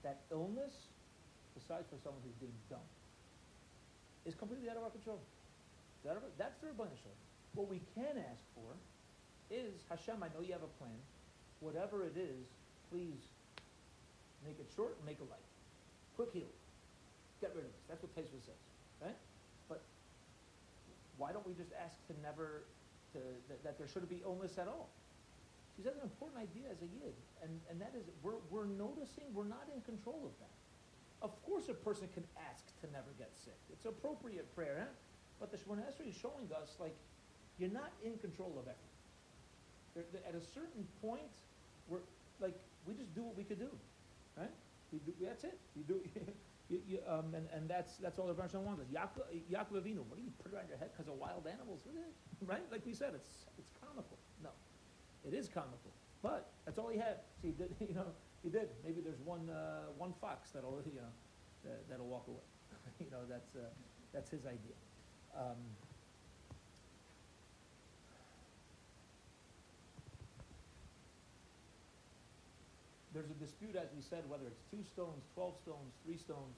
that 0.04 0.24
illness, 0.32 0.72
besides 1.56 1.92
for 1.92 2.00
someone 2.00 2.24
who's 2.24 2.40
being 2.40 2.56
dumb, 2.72 2.88
is 4.24 4.36
completely 4.36 4.72
out 4.72 4.80
of 4.80 4.84
our 4.88 4.96
control. 4.96 5.20
It's 5.20 5.20
out 5.20 5.20
of 5.20 5.20
our- 5.20 5.93
That's 6.04 6.60
the 6.60 6.68
Shalom. 6.76 7.20
What 7.56 7.70
we 7.70 7.80
can 7.96 8.20
ask 8.20 8.44
for 8.56 8.76
is, 9.50 9.80
Hashem, 9.90 10.20
I 10.20 10.28
know 10.36 10.44
you 10.44 10.52
have 10.52 10.66
a 10.66 10.74
plan. 10.82 11.00
Whatever 11.62 12.04
it 12.04 12.18
is, 12.18 12.44
please 12.92 13.24
make 14.44 14.60
it 14.60 14.68
short 14.76 14.98
and 14.98 15.06
make 15.06 15.22
it 15.22 15.30
light. 15.30 15.48
Quick 16.18 16.34
heal. 16.34 16.52
Get 17.40 17.56
rid 17.56 17.64
of 17.64 17.72
this. 17.72 17.86
That's 17.88 18.02
what 18.04 18.12
Tosfos 18.16 18.44
says, 18.44 18.64
right? 19.00 19.16
But 19.70 19.82
why 21.18 21.32
don't 21.32 21.46
we 21.48 21.54
just 21.54 21.72
ask 21.80 21.96
to 22.08 22.14
never, 22.20 22.68
to, 23.14 23.20
that, 23.48 23.64
that 23.64 23.78
there 23.78 23.88
shouldn't 23.88 24.12
be 24.12 24.20
illness 24.26 24.58
at 24.58 24.68
all? 24.68 24.90
She 25.78 25.84
says 25.84 25.96
an 25.96 26.04
important 26.04 26.38
idea 26.38 26.70
as 26.70 26.84
a 26.84 26.90
yid, 27.00 27.16
and, 27.42 27.50
and 27.72 27.80
that 27.82 27.96
is 27.98 28.06
we're, 28.22 28.38
we're 28.52 28.70
noticing 28.70 29.26
we're 29.34 29.50
not 29.50 29.66
in 29.74 29.82
control 29.82 30.22
of 30.22 30.36
that. 30.38 30.58
Of 31.24 31.32
course, 31.48 31.70
a 31.70 31.74
person 31.74 32.10
can 32.14 32.28
ask 32.52 32.68
to 32.82 32.92
never 32.92 33.10
get 33.18 33.32
sick. 33.34 33.58
It's 33.72 33.86
appropriate 33.86 34.54
prayer, 34.54 34.86
huh? 34.86 34.94
But 35.44 35.52
the 35.52 35.58
Shemoneh 35.60 35.84
Esrei 35.92 36.08
is 36.08 36.16
showing 36.16 36.48
us 36.56 36.80
like 36.80 36.96
you're 37.60 37.68
not 37.70 37.92
in 38.00 38.16
control 38.18 38.56
of 38.56 38.64
everything. 38.64 38.96
There, 39.94 40.06
there- 40.16 40.24
at 40.24 40.40
a 40.40 40.46
certain 40.56 40.88
point, 41.04 41.36
we're 41.90 42.00
like 42.40 42.56
we 42.88 42.94
just 42.96 43.14
do 43.14 43.24
what 43.28 43.36
we 43.36 43.44
could 43.44 43.60
do, 43.60 43.68
right? 44.40 44.56
We 44.94 45.00
do, 45.00 45.12
that's 45.20 45.44
it. 45.44 45.60
You 45.76 45.84
do, 45.84 46.00
you, 46.70 46.80
you, 46.88 47.00
um, 47.10 47.36
and, 47.36 47.50
and 47.52 47.68
that's 47.68 47.98
that's 47.98 48.20
all 48.20 48.32
the 48.32 48.48
Shalom 48.48 48.68
wants. 48.68 48.88
Yaakov, 48.88 49.28
Yaakov 49.52 49.84
Avinu, 49.84 50.08
what 50.08 50.16
do 50.16 50.24
you 50.24 50.32
put 50.42 50.54
around 50.54 50.70
your 50.70 50.78
head 50.78 50.92
because 50.96 51.12
of 51.12 51.20
wild 51.20 51.44
animals? 51.46 51.82
Right? 52.48 52.64
Like 52.72 52.86
we 52.86 52.94
said, 52.94 53.12
it's 53.14 53.44
it's 53.60 53.72
comical. 53.84 54.16
No, 54.42 54.52
it 55.28 55.34
is 55.34 55.50
comical. 55.50 55.92
But 56.22 56.54
that's 56.64 56.80
all 56.80 56.88
he 56.88 56.98
had. 56.98 57.20
So 57.42 57.50
he 57.50 57.52
did, 57.52 57.76
you 57.90 57.96
know, 57.96 58.16
he 58.44 58.50
did. 58.50 58.70
Maybe 58.82 59.02
there's 59.02 59.20
one 59.20 59.50
uh, 59.50 59.92
one 59.98 60.14
fox 60.22 60.52
that'll 60.52 60.80
you 60.88 60.96
know 61.04 61.12
that, 61.66 61.84
that'll 61.90 62.08
walk 62.08 62.30
away. 62.30 62.48
you 63.04 63.12
know, 63.12 63.28
that's 63.28 63.58
uh, 63.58 63.68
that's 64.14 64.32
his 64.32 64.46
idea. 64.46 64.80
Um, 65.34 65.58
there's 73.14 73.30
a 73.30 73.38
dispute, 73.42 73.76
as 73.76 73.90
we 73.96 74.02
said, 74.02 74.26
whether 74.30 74.46
it's 74.46 74.62
two 74.70 74.82
stones, 74.86 75.26
twelve 75.34 75.58
stones, 75.62 75.94
three 76.06 76.18
stones. 76.18 76.58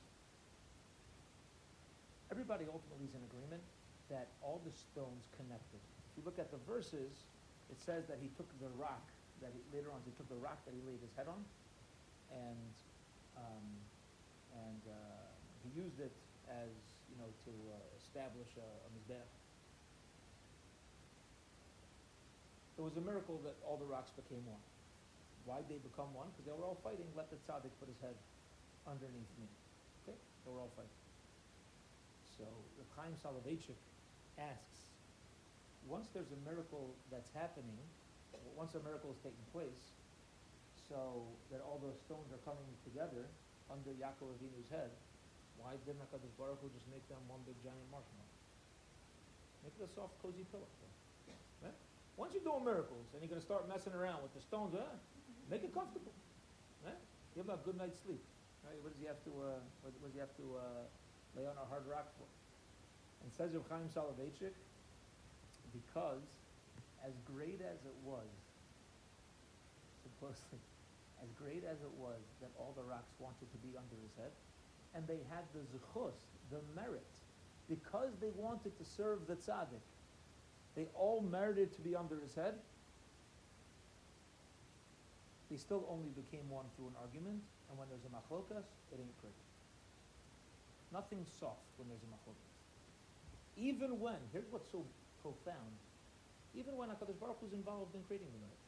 Everybody 2.31 2.65
ultimately 2.67 3.07
is 3.07 3.15
in 3.15 3.23
agreement 3.31 3.63
that 4.11 4.27
all 4.43 4.59
the 4.63 4.71
stones 4.71 5.27
connected. 5.39 5.79
If 6.11 6.19
you 6.19 6.23
look 6.27 6.39
at 6.39 6.51
the 6.51 6.59
verses, 6.67 7.27
it 7.71 7.79
says 7.79 8.07
that 8.07 8.19
he 8.19 8.27
took 8.35 8.47
the 8.59 8.71
rock 8.75 9.03
that 9.41 9.51
he, 9.51 9.59
later 9.75 9.91
on 9.91 9.99
he 10.07 10.11
took 10.15 10.27
the 10.31 10.39
rock 10.39 10.59
that 10.63 10.71
he 10.71 10.81
laid 10.87 10.99
his 11.03 11.11
head 11.15 11.27
on, 11.27 11.43
and 12.31 12.71
um, 13.35 13.67
and 14.55 14.81
uh, 14.87 15.27
he 15.63 15.75
used 15.75 15.99
it 15.99 16.13
as 16.47 16.71
you 17.11 17.17
know 17.19 17.27
to 17.43 17.51
uh, 17.75 17.95
establish 18.15 18.47
a, 18.55 18.63
a 18.63 18.89
mizbeach. 18.95 19.35
It 22.79 22.83
was 22.83 22.95
a 22.95 23.03
miracle 23.03 23.43
that 23.43 23.59
all 23.67 23.75
the 23.75 23.83
rocks 23.83 24.15
became 24.15 24.47
one. 24.47 24.63
Why 25.43 25.59
did 25.59 25.67
they 25.67 25.81
become 25.83 26.15
one? 26.15 26.31
Because 26.31 26.47
they 26.47 26.55
were 26.55 26.63
all 26.63 26.79
fighting. 26.79 27.11
Let 27.11 27.27
the 27.27 27.35
tzaddik 27.43 27.75
put 27.75 27.91
his 27.91 27.99
head 27.99 28.15
underneath 28.87 29.27
me. 29.35 29.51
Okay, 30.07 30.15
they 30.15 30.47
were 30.47 30.63
all 30.63 30.71
fighting. 30.79 31.03
So 32.39 32.47
the 32.79 32.87
Chaim 32.95 33.19
Soloveitchik 33.19 33.79
asks, 34.39 34.95
once 35.83 36.07
there's 36.15 36.31
a 36.31 36.41
miracle 36.47 36.95
that's 37.11 37.31
happening, 37.35 37.83
once 38.55 38.79
a 38.79 38.83
miracle 38.83 39.11
is 39.11 39.19
taking 39.19 39.47
place, 39.51 39.91
so 40.87 41.27
that 41.51 41.59
all 41.67 41.83
those 41.83 41.99
stones 42.07 42.31
are 42.31 42.43
coming 42.47 42.67
together 42.87 43.27
under 43.67 43.91
Yaakov 43.91 44.35
Avinu's 44.39 44.71
head, 44.71 44.91
why 45.57 45.77
didn't 45.85 46.01
HaKadosh 46.09 46.35
Baruch 46.37 46.61
Hu 46.61 46.69
just 46.73 46.87
make 46.91 47.03
them 47.09 47.21
one 47.27 47.41
big 47.47 47.57
giant 47.63 47.87
marshmallow? 47.89 48.35
Make 49.65 49.73
it 49.81 49.87
a 49.87 49.91
soft, 49.91 50.13
cozy 50.21 50.45
pillow. 50.53 50.69
Right? 51.63 51.73
Once 52.17 52.37
you're 52.37 52.45
doing 52.45 52.61
miracles 52.61 53.09
and 53.13 53.25
you're 53.25 53.31
going 53.31 53.41
to 53.41 53.47
start 53.47 53.65
messing 53.65 53.97
around 53.97 54.21
with 54.21 54.31
the 54.37 54.43
stones, 54.43 54.77
uh, 54.77 54.85
make 55.49 55.65
it 55.65 55.73
comfortable. 55.73 56.13
Right? 56.85 56.99
Give 57.33 57.49
him 57.49 57.55
a 57.55 57.59
good 57.65 57.75
night's 57.75 57.97
sleep. 58.05 58.21
Right? 58.61 58.77
What 58.85 58.93
does 58.93 59.01
he 59.01 59.07
have 59.09 59.19
to? 59.25 59.33
Uh, 59.33 59.61
what, 59.81 59.91
what 60.01 60.07
does 60.13 60.17
he 60.17 60.21
have 60.21 60.35
to 60.37 60.45
uh, 60.57 60.85
lay 61.33 61.49
on 61.49 61.57
a 61.57 61.65
hard 61.65 61.89
rock 61.89 62.13
for? 62.17 62.29
And 63.25 63.33
says 63.33 63.57
Reb 63.57 63.65
Chaim 63.65 63.89
Soloveitchik, 63.89 64.53
because 65.73 66.21
as 67.01 67.17
great 67.25 67.61
as 67.65 67.81
it 67.89 67.97
was, 68.05 68.29
supposedly, 70.05 70.61
as 71.25 71.29
great 71.33 71.65
as 71.65 71.81
it 71.81 71.93
was 71.97 72.21
that 72.41 72.53
all 72.57 72.77
the 72.77 72.85
rocks 72.85 73.09
wanted 73.17 73.49
to 73.49 73.59
be 73.65 73.73
under 73.73 73.97
his 73.97 74.13
head, 74.17 74.33
and 74.95 75.05
they 75.07 75.19
had 75.29 75.43
the 75.53 75.59
zechus, 75.75 76.15
the 76.49 76.63
merit, 76.73 77.03
because 77.67 78.15
they 78.21 78.31
wanted 78.35 78.77
to 78.77 78.85
serve 78.85 79.27
the 79.27 79.35
tzaddik, 79.35 79.83
they 80.75 80.87
all 80.95 81.21
merited 81.21 81.73
to 81.75 81.81
be 81.81 81.95
under 81.95 82.19
his 82.19 82.33
head. 82.33 82.55
They 85.51 85.57
still 85.57 85.85
only 85.91 86.09
became 86.15 86.49
one 86.49 86.65
through 86.75 86.87
an 86.87 86.97
argument, 86.99 87.43
and 87.69 87.77
when 87.77 87.87
there's 87.91 88.07
a 88.07 88.11
machlokas, 88.11 88.65
it 88.91 88.97
ain't 88.97 89.17
pretty. 89.19 89.43
Nothing 90.91 91.25
soft 91.39 91.67
when 91.77 91.87
there's 91.91 92.03
a 92.03 92.11
machlokas. 92.11 92.55
Even 93.55 93.99
when, 93.99 94.19
here's 94.31 94.47
what's 94.51 94.67
so 94.71 94.83
profound, 95.21 95.75
even 96.55 96.75
when 96.75 96.89
HaKadosh 96.89 97.19
Baruch 97.19 97.43
is 97.43 97.51
involved 97.51 97.95
in 97.95 98.03
creating 98.07 98.27
the 98.31 98.39
marriage. 98.39 98.67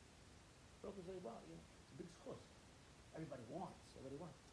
Baruch 0.84 0.95
Hu 0.99 1.03
says, 1.07 1.19
well, 1.23 1.39
you 1.47 1.55
know, 1.55 1.63
it's 1.82 1.91
a 1.91 1.97
big 2.03 2.09
zechus. 2.19 2.43
Everybody 3.15 3.43
wants, 3.51 3.80
everybody 3.99 4.19
wants. 4.19 4.46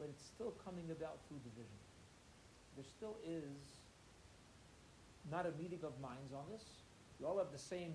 But 0.00 0.08
it's 0.08 0.24
still 0.24 0.56
coming 0.64 0.88
about 0.88 1.20
through 1.28 1.44
division. 1.44 1.76
There 2.74 2.88
still 2.88 3.20
is 3.20 3.84
not 5.28 5.44
a 5.44 5.52
meeting 5.60 5.84
of 5.84 5.92
minds 6.00 6.32
on 6.32 6.48
this. 6.48 6.64
You 7.20 7.28
all 7.28 7.36
have 7.36 7.52
the 7.52 7.60
same 7.60 7.92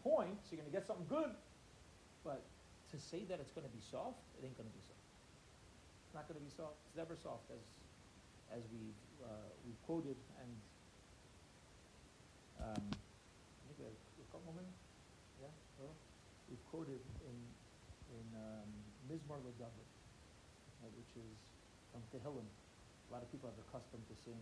point, 0.00 0.40
so 0.40 0.56
you're 0.56 0.64
going 0.64 0.72
to 0.72 0.76
get 0.76 0.88
something 0.88 1.04
good. 1.04 1.36
But 2.24 2.40
to 2.90 2.96
say 2.96 3.28
that 3.28 3.44
it's 3.44 3.52
going 3.52 3.68
to 3.68 3.74
be 3.76 3.84
soft, 3.84 4.24
it 4.40 4.48
ain't 4.48 4.56
going 4.56 4.72
to 4.72 4.72
be 4.72 4.80
soft. 4.80 5.04
It's 6.08 6.16
not 6.16 6.24
going 6.24 6.40
to 6.40 6.46
be 6.48 6.54
soft. 6.56 6.80
It's 6.88 6.96
never 6.96 7.12
soft, 7.12 7.52
as 7.52 7.64
as 8.52 8.62
we've 8.72 9.02
uh, 9.20 9.50
we've 9.66 9.80
quoted 9.84 10.16
and 10.40 10.52
um, 12.60 12.86
I 12.88 13.62
think 13.66 13.76
we 13.80 13.84
have 13.84 13.98
a 13.98 14.28
couple 14.30 14.46
more 14.48 14.56
minutes. 14.62 14.80
Yeah, 15.42 15.92
we've 16.48 16.64
quoted 16.70 17.02
in 17.26 17.38
in 18.14 18.26
um, 18.38 18.70
Mizmor 19.10 19.42
LeDavid, 19.42 19.83
which 21.14 21.22
is 21.22 21.38
from 21.94 22.02
Tehillim. 22.10 22.42
A 22.42 23.08
lot 23.14 23.22
of 23.22 23.30
people 23.30 23.46
are 23.46 23.58
accustomed 23.70 24.02
to 24.10 24.16
sing 24.26 24.38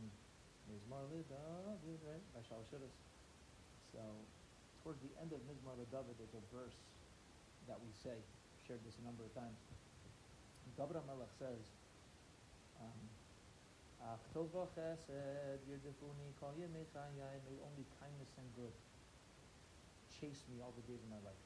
Mizmor 0.73 1.05
LeDavid, 1.13 2.01
right, 2.09 2.25
by 2.33 2.41
Shalshiras. 2.49 2.97
So, 3.93 4.01
towards 4.81 5.05
the 5.05 5.13
end 5.21 5.37
of 5.37 5.45
Mizmor 5.45 5.77
LeDavid, 5.77 6.17
there's 6.17 6.33
a 6.33 6.45
verse 6.49 6.81
that 7.69 7.77
we 7.77 7.93
say. 7.93 8.17
Shared 8.65 8.81
this 8.87 8.97
a 9.03 9.05
number 9.05 9.27
of 9.27 9.35
times. 9.35 9.59
David 10.79 10.97
HaMelech 10.97 11.35
says, 11.37 11.61
um, 12.81 13.03
may 17.45 17.59
only 17.61 17.85
kindness 18.01 18.31
and 18.39 18.47
good 18.57 18.73
chase 20.09 20.47
me 20.49 20.63
all 20.63 20.73
the 20.73 20.87
days 20.87 21.03
of 21.03 21.11
my 21.11 21.21
life. 21.27 21.43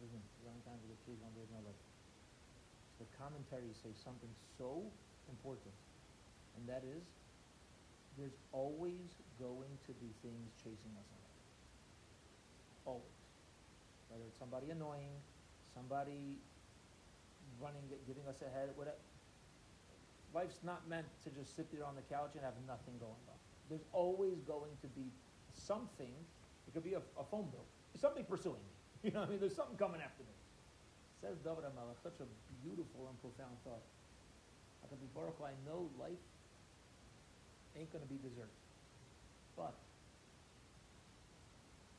Listen, 0.00 0.24
how 0.40 0.50
many 0.50 0.64
times 0.64 0.80
we 0.80 0.88
get 0.88 1.00
chased 1.04 1.20
all 1.20 1.30
the 1.36 1.44
days 1.44 1.52
of 1.52 1.60
my 1.60 1.64
life? 1.68 1.89
The 3.00 3.08
commentaries 3.16 3.80
say 3.80 3.96
something 3.96 4.28
so 4.60 4.84
important, 5.32 5.72
and 6.56 6.68
that 6.68 6.84
is, 6.84 7.02
there's 8.20 8.36
always 8.52 9.16
going 9.40 9.72
to 9.88 9.92
be 9.96 10.12
things 10.20 10.52
chasing 10.60 10.92
us. 11.00 11.08
Always. 12.84 13.16
Whether 14.08 14.24
it's 14.28 14.38
somebody 14.38 14.70
annoying, 14.70 15.16
somebody 15.72 16.36
running, 17.60 17.82
giving 18.06 18.26
us 18.28 18.42
a 18.42 18.50
head, 18.52 18.70
whatever. 18.74 19.00
Life's 20.34 20.60
not 20.62 20.88
meant 20.88 21.06
to 21.24 21.30
just 21.30 21.56
sit 21.56 21.72
there 21.72 21.84
on 21.84 21.94
the 21.96 22.02
couch 22.02 22.32
and 22.34 22.44
have 22.44 22.54
nothing 22.66 22.94
going 22.98 23.24
on. 23.28 23.38
There's 23.68 23.84
always 23.92 24.40
going 24.46 24.76
to 24.82 24.88
be 24.88 25.10
something. 25.54 26.12
It 26.66 26.74
could 26.74 26.84
be 26.84 26.94
a, 26.94 27.02
a 27.18 27.24
phone 27.30 27.48
bill. 27.50 27.64
Something 27.96 28.24
pursuing 28.24 28.60
me. 28.60 28.74
You 29.02 29.12
know 29.12 29.20
what 29.20 29.28
I 29.28 29.30
mean? 29.30 29.40
There's 29.40 29.56
something 29.56 29.78
coming 29.78 30.02
after 30.04 30.22
me. 30.24 30.36
Says 31.20 31.36
David 31.44 31.68
HaMelech, 31.68 32.00
such 32.00 32.16
a 32.24 32.28
beautiful 32.64 33.12
and 33.12 33.16
profound 33.20 33.52
thought. 33.60 33.84
HaKadosh 34.88 35.12
Baruch 35.12 35.36
Hu, 35.36 35.44
I 35.44 35.52
know 35.68 35.92
life 36.00 36.24
ain't 37.76 37.92
going 37.92 38.00
to 38.00 38.08
be 38.08 38.16
dessert. 38.24 38.48
But 39.52 39.76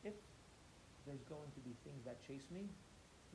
if 0.02 0.18
there's 1.06 1.22
going 1.30 1.54
to 1.54 1.62
be 1.62 1.78
things 1.86 2.02
that 2.10 2.18
chase 2.26 2.50
me, 2.50 2.66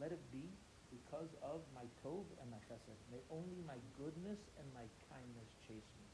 let 0.02 0.10
it 0.10 0.20
be 0.34 0.42
because 0.90 1.30
of 1.42 1.62
my 1.70 1.86
tov 2.02 2.26
and 2.42 2.50
my 2.50 2.58
chesed. 2.66 2.98
May 3.10 3.22
only 3.30 3.62
my 3.62 3.78
goodness 3.94 4.38
and 4.58 4.66
my 4.74 4.86
kindness 5.06 5.48
chase 5.66 5.86
me. 6.02 6.06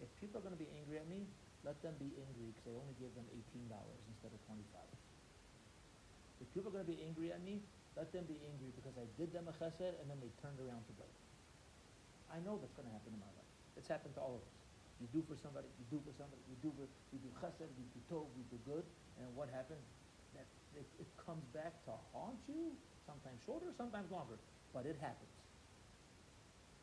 If 0.00 0.08
people 0.20 0.40
are 0.40 0.44
going 0.44 0.56
to 0.56 0.60
be 0.60 0.68
angry 0.76 1.00
at 1.00 1.08
me, 1.08 1.24
let 1.64 1.76
them 1.84 1.92
be 2.00 2.08
angry 2.16 2.52
because 2.52 2.72
I 2.72 2.76
only 2.76 2.96
gave 2.96 3.12
them 3.12 3.28
$18 3.32 3.68
instead 3.68 4.32
of 4.32 4.40
25 4.48 4.80
If 6.40 6.48
people 6.56 6.72
are 6.72 6.76
going 6.80 6.88
to 6.88 6.92
be 6.92 7.00
angry 7.04 7.32
at 7.32 7.44
me, 7.44 7.60
let 7.98 8.12
them 8.14 8.24
be 8.30 8.38
angry 8.46 8.70
because 8.76 8.94
I 8.98 9.06
did 9.18 9.34
them 9.34 9.50
a 9.50 9.54
chesed 9.54 9.96
and 9.98 10.06
then 10.06 10.18
they 10.22 10.30
turned 10.38 10.58
around 10.62 10.86
to 10.86 10.94
break. 10.94 11.12
I 12.30 12.38
know 12.46 12.58
that's 12.62 12.74
going 12.78 12.86
to 12.86 12.94
happen 12.94 13.10
in 13.10 13.20
my 13.20 13.32
life. 13.34 13.50
It's 13.74 13.90
happened 13.90 14.14
to 14.14 14.22
all 14.22 14.38
of 14.38 14.42
us. 14.42 14.54
You 15.02 15.08
do 15.10 15.24
for 15.24 15.34
somebody, 15.34 15.66
you 15.80 15.86
do 15.88 15.98
for 16.04 16.12
somebody, 16.14 16.44
you 16.46 16.56
do 16.60 16.70
for, 16.76 16.84
we 17.10 17.18
do 17.18 17.30
chesed, 17.40 17.66
we 17.74 17.84
do 17.96 18.00
tov, 18.12 18.28
we 18.36 18.44
do 18.52 18.60
good, 18.68 18.84
and 19.16 19.26
what 19.32 19.48
happens? 19.48 19.80
That 20.36 20.44
it, 20.76 20.84
it 21.00 21.08
comes 21.16 21.42
back 21.56 21.72
to 21.88 21.96
haunt 22.12 22.38
you 22.46 22.76
sometimes 23.08 23.40
shorter, 23.42 23.72
sometimes 23.74 24.12
longer, 24.12 24.36
but 24.76 24.84
it 24.84 25.00
happens. 25.00 25.34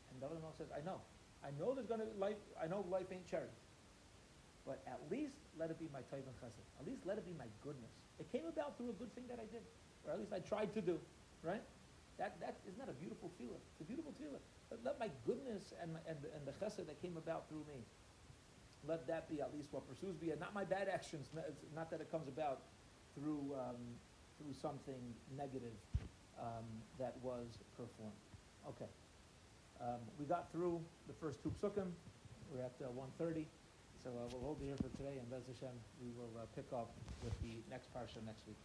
And 0.09 0.17
David 0.17 0.41
Melech 0.41 0.57
says, 0.57 0.73
I 0.73 0.81
know. 0.81 0.99
I 1.45 1.53
know 1.61 1.77
there's 1.77 1.87
going 1.87 2.01
to 2.01 2.09
life. 2.17 2.41
I 2.57 2.65
know 2.65 2.81
life 2.89 3.07
ain't 3.13 3.29
charity, 3.29 3.53
but 4.65 4.81
at 4.89 4.97
least 5.13 5.37
let 5.55 5.69
it 5.69 5.77
be 5.77 5.85
my 5.93 6.01
tov 6.09 6.25
and 6.25 6.35
chesed. 6.41 6.65
At 6.81 6.89
least 6.89 7.05
let 7.05 7.21
it 7.21 7.25
be 7.29 7.37
my 7.37 7.47
goodness. 7.61 7.93
It 8.17 8.25
came 8.33 8.49
about 8.49 8.75
through 8.81 8.89
a 8.89 8.97
good 8.97 9.13
thing 9.13 9.29
that 9.29 9.37
I 9.37 9.45
did, 9.53 9.61
or 10.07 10.13
at 10.13 10.19
least 10.19 10.33
I 10.33 10.39
tried 10.39 10.73
to 10.73 10.81
do. 10.81 10.99
Right? 11.43 11.61
That 12.17 12.39
that 12.39 12.57
isn't 12.67 12.79
that 12.79 12.89
a 12.89 12.97
beautiful 12.97 13.31
feeling? 13.37 13.61
It's 13.73 13.81
a 13.81 13.89
beautiful 13.89 14.13
feeling. 14.17 14.41
Let, 14.71 14.83
let 14.83 14.99
my 14.99 15.09
goodness 15.25 15.73
and 15.81 15.93
my, 15.93 15.99
and, 16.07 16.17
and 16.33 16.41
the 16.47 16.55
chesed 16.57 16.87
that 16.87 17.01
came 17.01 17.17
about 17.17 17.47
through 17.49 17.65
me. 17.67 17.83
Let 18.87 19.07
that 19.07 19.29
be 19.29 19.41
at 19.41 19.53
least 19.53 19.69
what 19.71 19.87
pursues 19.87 20.19
me, 20.21 20.31
and 20.31 20.39
not 20.39 20.53
my 20.53 20.63
bad 20.63 20.87
actions. 20.87 21.27
Not 21.75 21.91
that 21.91 21.99
it 22.01 22.09
comes 22.11 22.27
about 22.27 22.61
through 23.15 23.53
um, 23.53 23.81
through 24.37 24.53
something 24.53 25.01
negative 25.35 25.73
um, 26.39 26.65
that 26.99 27.15
was 27.21 27.59
performed. 27.75 28.21
Okay. 28.69 28.89
Um, 29.81 30.01
we 30.19 30.25
got 30.25 30.51
through 30.51 30.81
the 31.07 31.13
first 31.13 31.41
two 31.43 31.53
psukim. 31.61 31.91
We're 32.53 32.63
at 32.63 32.73
uh, 32.81 32.89
1.30. 33.21 33.45
So 34.03 34.09
uh, 34.09 34.29
we'll 34.31 34.41
hold 34.41 34.57
here 34.61 34.75
for 34.77 34.89
today, 34.97 35.17
and 35.19 35.29
Bez 35.29 35.43
Hashem, 35.47 35.73
we 36.01 36.09
will 36.17 36.31
uh, 36.37 36.45
pick 36.55 36.65
up 36.73 36.93
with 37.23 37.33
the 37.41 37.57
next 37.69 37.93
parsha 37.93 38.23
next 38.25 38.47
week. 38.47 38.57